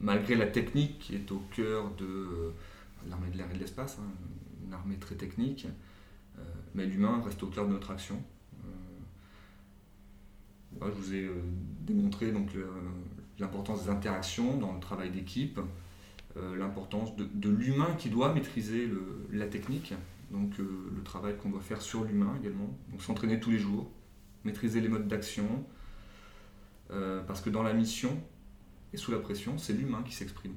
malgré 0.00 0.36
la 0.36 0.46
technique 0.46 0.98
qui 1.00 1.16
est 1.16 1.32
au 1.32 1.42
cœur 1.54 1.90
de 1.96 2.52
l'armée 3.08 3.30
de 3.30 3.36
l'air 3.36 3.50
et 3.50 3.54
de 3.54 3.60
l'espace, 3.60 3.98
hein, 4.00 4.10
une 4.64 4.72
armée 4.72 4.96
très 4.96 5.14
technique, 5.14 5.66
euh, 6.38 6.42
mais 6.74 6.86
l'humain 6.86 7.22
reste 7.24 7.42
au 7.42 7.48
cœur 7.48 7.66
de 7.66 7.72
notre 7.72 7.90
action. 7.90 8.22
Euh, 10.80 10.86
je 10.86 10.92
vous 10.92 11.14
ai 11.14 11.24
euh, 11.24 11.42
démontré 11.80 12.32
donc 12.32 12.50
l'importance 13.38 13.84
des 13.84 13.90
interactions 13.90 14.58
dans 14.58 14.72
le 14.74 14.80
travail 14.80 15.10
d'équipe, 15.10 15.60
l'importance 16.36 17.16
de, 17.16 17.50
l'humain 17.50 17.96
qui 17.98 18.10
doit 18.10 18.32
maîtriser 18.32 18.88
la 19.32 19.46
technique, 19.46 19.92
donc 20.30 20.56
le 20.58 21.02
travail 21.02 21.36
qu'on 21.36 21.48
doit 21.50 21.60
faire 21.60 21.82
sur 21.82 22.04
l'humain 22.04 22.32
également, 22.40 22.78
donc 22.92 23.02
s'entraîner 23.02 23.40
tous 23.40 23.50
les 23.50 23.58
jours, 23.58 23.90
maîtriser 24.44 24.80
les 24.80 24.88
modes 24.88 25.08
d'action, 25.08 25.64
parce 27.26 27.40
que 27.40 27.50
dans 27.50 27.64
la 27.64 27.72
mission 27.72 28.16
et 28.92 28.96
sous 28.96 29.10
la 29.10 29.18
pression, 29.18 29.58
c'est 29.58 29.72
l'humain 29.72 30.04
qui 30.04 30.14
s'exprime. 30.14 30.54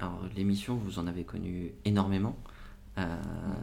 Alors 0.00 0.20
les 0.34 0.44
missions, 0.44 0.76
vous 0.76 0.98
en 0.98 1.06
avez 1.06 1.24
connu 1.24 1.72
énormément. 1.84 2.36
Euh, 2.98 3.16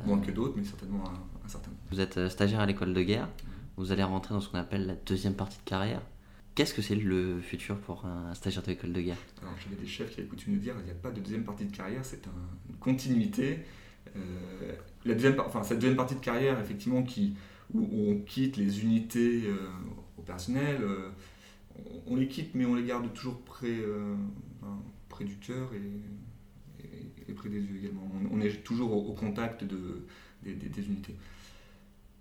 Moins 0.06 0.20
que 0.20 0.32
d'autres, 0.32 0.54
mais 0.58 0.64
certainement 0.64 1.04
un, 1.08 1.48
certain 1.48 1.70
nombre. 1.70 1.82
Vous 1.92 2.00
êtes 2.00 2.18
euh, 2.18 2.30
stagiaire 2.30 2.60
à 2.60 2.66
l'école 2.66 2.94
de 2.94 3.02
guerre, 3.02 3.28
vous 3.78 3.92
allez 3.92 4.04
rentrer 4.04 4.34
dans 4.34 4.42
ce 4.42 4.50
qu'on 4.50 4.60
appelle 4.60 4.86
la 4.86 4.96
deuxième 4.96 5.34
partie 5.34 5.58
de 5.58 5.64
carrière. 5.70 6.02
Qu'est-ce 6.56 6.76
que 6.76 6.84
c'est 6.84 6.96
le 6.96 7.42
futur 7.42 7.80
pour 7.80 8.06
un 8.06 8.34
stagiaire 8.36 8.62
de 8.62 8.68
l'école 8.68 8.94
de 8.94 9.02
guerre? 9.02 9.18
Alors 9.42 9.54
j'avais 9.64 9.76
des 9.76 9.88
chefs 9.88 10.12
qui 10.12 10.20
avaient 10.20 10.30
coutume 10.30 10.54
de 10.54 10.60
dire 10.60 10.76
il 10.80 10.86
n'y 10.86 10.92
a 10.92 10.96
pas 10.96 11.10
de 11.10 11.20
deuxième 11.20 11.44
partie 11.44 11.66
de 11.66 11.76
carrière, 11.76 12.06
c'est 12.06 12.24
une 12.70 12.76
continuité. 12.76 13.60
Euh, 14.16 14.74
la 15.06 15.16
deuxième, 15.16 15.40
enfin, 15.40 15.64
cette 15.64 15.80
deuxième 15.80 15.98
partie 15.98 16.14
de 16.14 16.20
carrière, 16.20 16.60
effectivement, 16.60 17.02
qui, 17.02 17.36
où 17.74 17.88
on 17.92 18.20
quitte 18.20 18.58
les 18.58 18.84
unités 18.84 19.50
opérationnelles, 20.20 20.82
on, 22.06 22.16
les 22.16 22.28
quitte, 22.28 22.54
mais 22.54 22.66
on 22.66 22.76
les 22.76 22.84
garde 22.84 23.12
toujours 23.14 23.42
près, 23.42 23.80
près 25.14 25.26
du 25.26 25.38
cœur 25.38 25.70
et 27.28 27.34
près 27.34 27.50
des 27.50 27.60
yeux 27.60 27.78
également. 27.78 28.10
On, 28.32 28.42
est 28.42 28.64
toujours 28.64 28.92
au, 29.10 29.14
contact 29.14 29.64
de, 29.64 30.08
des, 30.44 30.88
unités. 30.88 31.16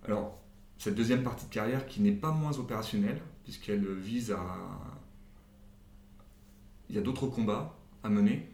Alors, 0.04 0.38
cette 0.76 0.94
deuxième 0.94 1.22
partie 1.22 1.46
de 1.46 1.50
carrière 1.50 1.86
qui 1.86 2.02
n'est 2.02 2.12
pas 2.12 2.32
moins 2.32 2.58
opérationnelle, 2.58 3.20
puisqu'elle 3.44 3.94
vise 3.94 4.30
à... 4.32 4.44
Il 6.90 6.96
y 6.96 6.98
a 6.98 7.00
d'autres 7.00 7.26
combats 7.26 7.78
à 8.02 8.10
mener, 8.10 8.46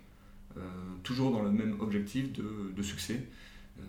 euh, 0.56 0.60
toujours 1.02 1.32
dans 1.32 1.42
le 1.42 1.50
même 1.50 1.80
objectif 1.80 2.32
de, 2.32 2.82
succès. 2.82 3.26
Euh, 3.80 3.82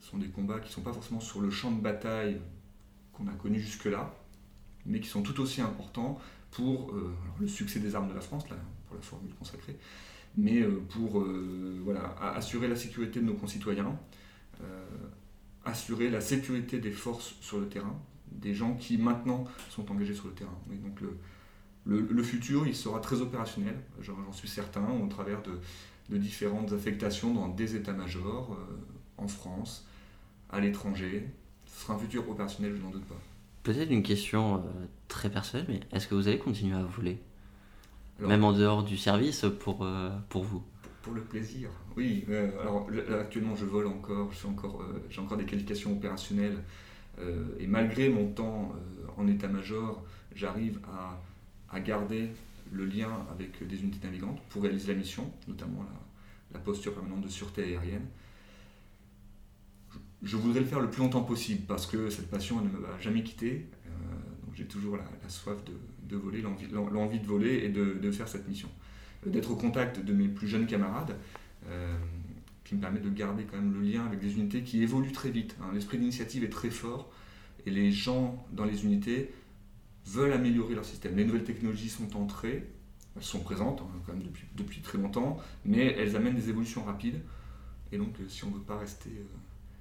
ce 0.00 0.10
sont 0.10 0.16
des 0.16 0.28
combats 0.28 0.58
qui 0.60 0.68
ne 0.68 0.72
sont 0.72 0.80
pas 0.80 0.94
forcément 0.94 1.20
sur 1.20 1.42
le 1.42 1.50
champ 1.50 1.70
de 1.70 1.82
bataille 1.82 2.40
qu'on 3.12 3.26
a 3.26 3.32
connu 3.32 3.60
jusque-là, 3.60 4.14
mais 4.86 5.00
qui 5.00 5.08
sont 5.08 5.22
tout 5.22 5.38
aussi 5.38 5.60
importants 5.60 6.18
pour 6.50 6.92
euh, 6.92 7.14
le 7.38 7.46
succès 7.46 7.78
des 7.78 7.94
armes 7.94 8.08
de 8.08 8.14
la 8.14 8.22
France, 8.22 8.48
là, 8.48 8.56
la 8.96 9.02
formule 9.02 9.34
consacrée, 9.34 9.76
mais 10.36 10.60
euh, 10.60 10.82
pour 10.90 11.20
euh, 11.20 11.80
voilà, 11.84 12.14
assurer 12.34 12.68
la 12.68 12.76
sécurité 12.76 13.20
de 13.20 13.24
nos 13.24 13.34
concitoyens, 13.34 13.98
euh, 14.62 14.84
assurer 15.64 16.10
la 16.10 16.20
sécurité 16.20 16.78
des 16.78 16.90
forces 16.90 17.34
sur 17.40 17.58
le 17.58 17.68
terrain, 17.68 17.98
des 18.30 18.54
gens 18.54 18.74
qui 18.74 18.98
maintenant 18.98 19.44
sont 19.70 19.90
engagés 19.90 20.14
sur 20.14 20.26
le 20.26 20.34
terrain. 20.34 20.58
donc 20.68 21.00
le, 21.86 22.22
futur, 22.22 22.66
il 22.66 22.74
sera 22.74 23.00
très 23.00 23.20
opérationnel, 23.20 23.76
j'en 24.00 24.32
suis 24.32 24.48
certain, 24.48 24.86
au 24.90 25.06
travers 25.06 25.42
de, 25.42 25.60
de, 26.10 26.18
différentes 26.18 26.72
affectations 26.72 27.32
dans 27.32 27.48
des 27.48 27.76
états-majors, 27.76 28.58
en 29.16 29.28
France, 29.28 29.86
à 30.50 30.60
l'étranger. 30.60 31.28
Ce 31.66 31.84
sera 31.84 31.94
un 31.94 31.98
futur 31.98 32.28
opérationnel, 32.28 32.74
je 32.76 32.82
n'en 32.82 32.90
doute 32.90 33.04
pas. 33.04 33.20
Peut-être 33.62 33.90
une 33.90 34.02
question 34.02 34.64
très 35.06 35.30
personnelle, 35.30 35.66
mais 35.68 35.80
est-ce 35.92 36.08
que 36.08 36.16
vous 36.16 36.26
allez 36.26 36.38
continuer 36.38 36.76
à 36.76 36.82
voler? 36.82 37.18
Même 38.20 38.44
en 38.44 38.52
dehors 38.52 38.82
du 38.82 38.96
service, 38.96 39.44
pour, 39.60 39.84
euh, 39.84 40.10
pour 40.28 40.44
vous 40.44 40.62
pour 41.02 41.14
le 41.14 41.22
plaisir, 41.22 41.70
oui. 41.96 42.24
Euh, 42.28 42.50
alors 42.60 42.88
actuellement, 43.20 43.54
je 43.54 43.64
vole 43.64 43.86
encore, 43.86 44.32
j'ai 44.32 44.48
encore, 44.48 44.82
euh, 44.82 45.00
j'ai 45.08 45.20
encore 45.20 45.36
des 45.36 45.44
qualifications 45.44 45.92
opérationnelles. 45.92 46.58
et 47.60 47.66
malgré 47.68 48.08
mon 48.08 48.26
temps 48.32 48.74
en 49.16 49.28
état-major, 49.28 50.04
j'arrive 50.34 50.80
à, 50.84 51.16
à, 51.70 51.78
garder 51.78 52.30
le 52.72 52.84
lien 52.86 53.24
avec 53.30 53.66
des 53.66 53.80
unités 53.82 54.04
navigantes 54.04 54.40
pour 54.50 54.62
réaliser 54.64 54.92
la 54.92 54.98
mission, 54.98 55.32
notamment 55.46 55.84
la, 55.84 56.58
la 56.58 56.58
posture 56.58 56.92
permanente 56.92 57.22
de 57.22 57.28
sûreté 57.28 57.62
aérienne. 57.62 58.06
Je, 60.24 60.36
voudrais 60.36 60.60
le 60.60 60.66
faire 60.66 60.80
le 60.80 60.90
plus 60.90 61.02
longtemps 61.02 61.22
possible 61.22 61.62
parce 61.68 61.86
que 61.86 62.10
cette 62.10 62.28
passion 62.28 62.58
elle 62.60 62.66
ne 62.66 62.76
me 62.76 62.82
va 62.82 62.98
jamais 62.98 63.22
quitter. 63.22 63.70
donc 64.44 64.54
j'ai 64.56 64.66
toujours 64.66 64.96
la, 64.96 65.04
la 65.22 65.28
soif 65.28 65.64
de, 65.64 65.72
de 66.08 66.16
voler, 66.16 66.42
l'envie 66.42 67.20
de 67.20 67.26
voler 67.26 67.64
et 67.64 67.68
de, 67.68 68.10
faire 68.10 68.28
cette 68.28 68.48
mission. 68.48 68.68
Euh, 69.26 69.30
d'être 69.30 69.50
au 69.50 69.56
contact 69.56 70.04
de 70.04 70.12
mes 70.12 70.28
plus 70.28 70.48
jeunes 70.48 70.66
camarades, 70.66 71.16
euh, 71.68 71.96
qui 72.64 72.74
me 72.74 72.80
permet 72.80 73.00
de 73.00 73.10
garder 73.10 73.44
quand 73.44 73.56
même 73.56 73.72
le 73.72 73.80
lien 73.80 74.04
avec 74.04 74.18
des 74.18 74.34
unités 74.34 74.62
qui 74.62 74.82
évoluent 74.82 75.12
très 75.12 75.30
vite. 75.30 75.56
Hein. 75.60 75.70
L'esprit 75.72 75.98
d'initiative 75.98 76.42
est 76.42 76.48
très 76.48 76.70
fort 76.70 77.12
et 77.64 77.70
les 77.70 77.92
gens 77.92 78.44
dans 78.52 78.64
les 78.64 78.84
unités 78.84 79.32
veulent 80.04 80.32
améliorer 80.32 80.74
leur 80.74 80.84
système. 80.84 81.16
Les 81.16 81.24
nouvelles 81.24 81.44
technologies 81.44 81.88
sont 81.88 82.16
entrées, 82.16 82.68
elles 83.16 83.22
sont 83.22 83.40
présentes 83.40 83.82
hein, 83.82 84.00
quand 84.04 84.12
même 84.12 84.22
depuis, 84.56 84.80
très 84.80 84.98
longtemps, 84.98 85.38
mais 85.64 85.94
elles 85.98 86.16
amènent 86.16 86.34
des 86.34 86.48
évolutions 86.48 86.82
rapides. 86.82 87.20
Et 87.92 87.98
donc, 87.98 88.18
euh, 88.20 88.28
si 88.28 88.44
on 88.44 88.50
ne 88.50 88.54
veut 88.54 88.62
pas 88.62 88.78
rester 88.78 89.10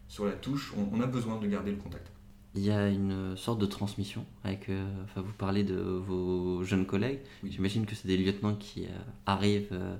sur 0.08 0.26
la 0.26 0.34
touche, 0.34 0.74
on 0.78 1.02
a 1.02 1.08
besoin 1.08 1.40
de 1.40 1.48
garder 1.48 1.72
le 1.72 1.78
contact 1.78 2.12
il 2.56 2.64
y 2.64 2.72
a 2.72 2.88
une 2.88 3.36
sorte 3.36 3.60
de 3.60 3.66
transmission 3.66 4.26
avec 4.44 4.70
euh, 4.70 4.86
enfin 5.04 5.22
vous 5.22 5.34
parlez 5.34 5.64
de 5.64 5.76
vos 5.76 6.64
jeunes 6.64 6.86
collègues. 6.86 7.20
J'imagine 7.44 7.86
que 7.86 7.96
c'est 7.96 8.08
des 8.08 8.18
lieutenants 8.18 8.56
qui 8.56 8.86
euh, 8.86 8.90
arrivent 9.26 9.68
euh, 9.74 9.96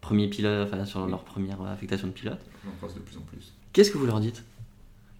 premier 0.00 0.28
pilote 0.28 0.68
enfin 0.68 0.84
sur 0.84 1.06
leur 1.06 1.24
première 1.24 1.60
affectation 1.62 2.06
de 2.06 2.12
pilote. 2.12 2.40
J'en 2.64 2.70
croise 2.72 2.94
de 2.94 3.00
plus 3.00 3.16
en 3.16 3.22
plus. 3.22 3.52
Qu'est-ce 3.72 3.90
que 3.90 3.98
vous 3.98 4.06
leur 4.06 4.20
dites? 4.20 4.44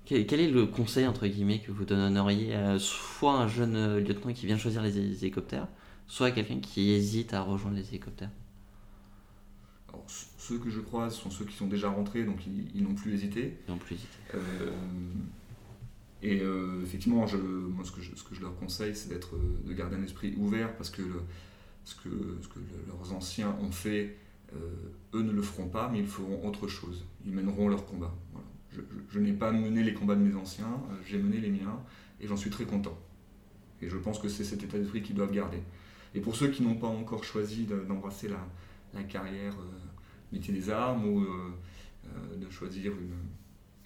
Quel, 0.07 0.41
est 0.41 0.49
le 0.49 0.65
conseil 0.65 1.07
entre 1.07 1.27
guillemets 1.27 1.59
que 1.59 1.71
vous 1.71 1.85
donneriez 1.85 2.55
à 2.55 2.79
soit 2.79 3.35
un 3.35 3.47
jeune 3.47 3.99
lieutenant 3.99 4.33
qui 4.33 4.47
vient 4.47 4.57
choisir 4.57 4.83
les 4.83 4.97
hélicoptères 4.97 5.69
soit 6.07 6.31
quelqu'un 6.31 6.61
qui 6.61 6.93
hésite 6.93 7.35
à 7.35 7.43
rejoindre 7.43 7.77
les 7.77 7.87
hélicoptères? 7.89 8.31
Alors, 9.91 10.07
ceux 10.09 10.59
que 10.59 10.71
je 10.71 10.81
croise 10.81 11.15
sont 11.15 11.31
ceux 11.31 11.45
qui 11.45 11.55
sont 11.55 11.67
déjà 11.67 11.91
rentrés 11.91 12.25
donc 12.25 12.39
ils, 12.47 12.83
n'ont 12.83 12.95
plus 12.95 13.13
hésité. 13.13 13.59
Ils 13.67 13.73
n'ont 13.73 13.79
plus 13.79 13.97
hésité 13.97 14.19
et 16.23 16.41
euh, 16.41 16.83
effectivement, 16.83 17.19
moi, 17.19 17.85
ce 17.85 17.93
que, 17.93 18.35
je, 18.35 18.41
leur 18.41 18.57
conseille, 18.57 18.95
c'est 18.97 19.09
d'être, 19.09 19.37
euh, 19.37 19.61
de 19.65 19.73
garder 19.73 19.97
un 19.97 20.03
esprit 20.03 20.35
ouvert 20.37 20.77
parce 20.77 20.91
que, 20.91 21.03
ce, 21.85 21.95
que 21.95 22.09
leurs 22.89 23.13
anciens 23.13 23.57
ont 23.61 23.71
fait, 23.71 24.17
euh, 24.55 24.59
eux 25.15 25.23
ne 25.23 25.31
le 25.31 25.43
feront 25.43 25.69
pas, 25.69 25.89
mais 25.89 26.01
ils 26.01 26.07
feront 26.07 26.47
autre 26.47 26.67
chose. 26.67 27.05
Ils 27.25 27.33
mèneront 27.33 27.69
leur 27.69 27.87
combat. 27.87 28.15
Je, 29.11 29.19
n'ai 29.19 29.33
pas 29.33 29.53
mené 29.53 29.83
les 29.83 29.95
combats 29.95 30.15
de 30.15 30.21
mes 30.21 30.35
anciens, 30.35 30.81
j'ai 31.05 31.19
mené 31.19 31.39
les 31.39 31.51
miens 31.51 31.81
et 32.21 32.27
j'en 32.27 32.37
suis 32.37 32.51
très 32.51 32.65
content. 32.65 32.97
Et 33.81 33.89
je 33.89 33.97
pense 33.97 34.19
que 34.19 34.29
c'est 34.29 34.45
cet 34.45 34.63
état 34.63 34.79
d'esprit 34.79 35.03
qu'ils 35.03 35.17
doivent 35.17 35.33
garder. 35.33 35.59
Et 36.15 36.21
pour 36.21 36.37
ceux 36.37 36.49
qui 36.49 36.63
n'ont 36.63 36.77
pas 36.77 36.87
encore 36.87 37.25
choisi 37.25 37.67
d'embrasser 37.67 38.29
la, 38.29 38.47
la, 38.95 39.03
carrière 39.03 39.57
métier 40.33 40.53
des 40.53 40.71
armes 40.71 41.07
ou 41.07 41.27
de 42.37 42.51
choisir 42.51 42.93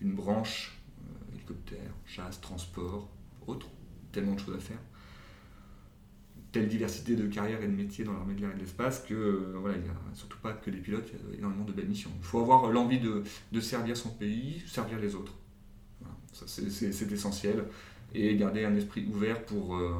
une 0.01 0.13
branche 0.13 0.82
hélicoptère, 1.43 1.91
chasse, 2.07 2.41
transport, 2.41 3.09
autres, 3.47 3.69
tellement 4.13 4.35
de 4.35 4.41
choses 4.41 4.57
à 4.57 4.61
faire. 4.61 4.79
Telle 6.53 6.69
diversité 6.69 7.17
de 7.17 7.27
carrières 7.27 7.63
et 7.63 7.67
de 7.67 7.73
métiers 7.73 8.05
dans 8.05 8.13
l'armée 8.13 8.35
de 8.35 8.43
l'air 8.43 8.51
et 8.51 8.55
de 8.55 8.61
l'espace 8.61 9.01
que 9.01 9.15
euh, 9.15 9.55
voilà, 9.57 9.77
il 9.77 9.83
n'y 9.83 9.89
a 9.89 9.95
surtout 10.15 10.39
pas 10.39 10.53
que 10.53 10.71
des 10.71 10.79
pilotes, 10.79 11.11
il 11.13 11.31
y 11.31 11.35
a 11.35 11.39
énormément 11.39 11.65
de 11.65 11.73
belles 11.73 11.89
missions. 11.89 12.11
Il 12.19 12.25
faut 12.25 12.41
avoir 12.41 12.71
l'envie 12.71 13.01
de, 13.01 13.23
servir 13.61 13.97
son 13.97 14.11
pays, 14.11 14.63
servir 14.67 14.99
les 14.99 15.15
autres. 15.15 15.35
c'est 16.47 17.13
essentiel. 17.13 17.65
Et 18.15 18.37
garder 18.37 18.67
un 18.67 18.75
esprit 18.75 19.07
ouvert 19.07 19.43
pour, 19.47 19.75
euh, 19.77 19.95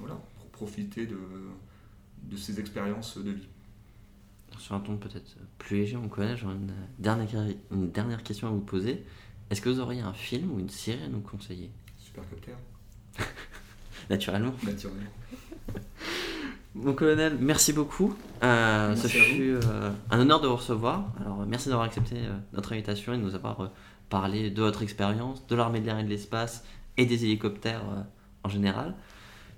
voilà, 0.00 0.20
profiter 0.50 1.06
de, 1.06 1.16
de 2.24 2.36
ces 2.36 2.58
expériences 2.58 3.18
de 3.18 3.30
vie. 3.30 3.46
Sur 4.58 4.74
un 4.74 4.80
ton 4.80 4.96
peut-être 4.96 5.36
plus 5.58 5.76
léger, 5.76 5.96
on 5.96 6.08
connaît, 6.08 6.36
j'aurais 6.36 6.56
une 6.56 6.72
dernière, 6.98 7.46
une 7.70 7.90
dernière 7.92 8.24
question 8.24 8.48
à 8.48 8.50
vous 8.50 8.60
poser. 8.60 9.04
Est-ce 9.50 9.60
que 9.60 9.68
vous 9.68 9.80
auriez 9.80 10.00
un 10.00 10.12
film 10.12 10.52
ou 10.52 10.58
une 10.60 10.68
série 10.70 11.02
à 11.02 11.08
nous 11.08 11.20
conseiller? 11.20 11.70
Supercopter 11.98 12.52
Naturellement. 14.10 14.54
Naturellement. 14.64 15.10
Mon 16.74 16.92
colonel, 16.94 17.36
merci 17.40 17.72
beaucoup. 17.72 18.14
Euh, 18.44 18.88
Merci 18.88 19.02
ce 19.02 19.06
à 19.06 19.20
vous. 19.20 19.26
fut 19.34 19.50
euh, 19.68 19.90
un 20.10 20.20
honneur 20.20 20.40
de 20.40 20.46
vous 20.46 20.56
recevoir. 20.56 21.12
Alors, 21.20 21.44
merci 21.46 21.68
d'avoir 21.68 21.86
accepté 21.86 22.16
euh, 22.16 22.36
notre 22.52 22.72
invitation 22.72 23.12
et 23.12 23.16
de 23.18 23.22
nous 23.22 23.34
avoir 23.34 23.60
euh, 23.60 23.68
parlé 24.08 24.50
de 24.50 24.62
votre 24.62 24.82
expérience, 24.82 25.44
de 25.48 25.56
l'armée 25.56 25.80
de 25.80 25.86
l'air 25.86 25.98
et 25.98 26.04
de 26.04 26.08
l'espace 26.08 26.64
et 26.96 27.06
des 27.06 27.24
hélicoptères 27.24 27.82
euh, 27.90 28.02
en 28.44 28.48
général. 28.48 28.94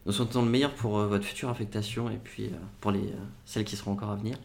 Nous 0.06 0.12
souhaitons 0.12 0.42
le 0.42 0.50
meilleur 0.50 0.72
pour 0.72 0.98
euh, 0.98 1.06
votre 1.06 1.24
future 1.24 1.50
affectation 1.50 2.08
et 2.10 2.16
puis 2.22 2.46
euh, 2.46 2.56
pour 2.80 2.92
les, 2.92 3.00
euh, 3.00 3.16
celles 3.44 3.64
qui 3.64 3.76
seront 3.76 3.92
encore 3.92 4.10
à 4.10 4.16
venir. 4.16 4.38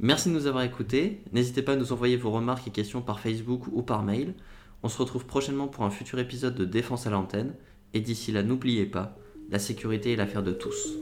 Merci 0.00 0.30
de 0.30 0.34
nous 0.34 0.46
avoir 0.46 0.64
écoutés. 0.64 1.20
N'hésitez 1.32 1.60
pas 1.60 1.72
à 1.72 1.76
nous 1.76 1.92
envoyer 1.92 2.16
vos 2.16 2.30
remarques 2.30 2.66
et 2.66 2.70
questions 2.70 3.02
par 3.02 3.20
Facebook 3.20 3.66
ou 3.70 3.82
par 3.82 4.02
mail. 4.02 4.32
On 4.82 4.88
se 4.88 4.98
retrouve 4.98 5.26
prochainement 5.26 5.68
pour 5.68 5.84
un 5.84 5.90
futur 5.90 6.18
épisode 6.18 6.54
de 6.54 6.64
Défense 6.64 7.06
à 7.06 7.10
l'antenne. 7.10 7.54
Et 7.94 8.00
d'ici 8.00 8.32
là, 8.32 8.42
n'oubliez 8.42 8.86
pas, 8.86 9.16
la 9.50 9.58
sécurité 9.58 10.12
est 10.12 10.16
l'affaire 10.16 10.42
de 10.42 10.52
tous. 10.52 10.98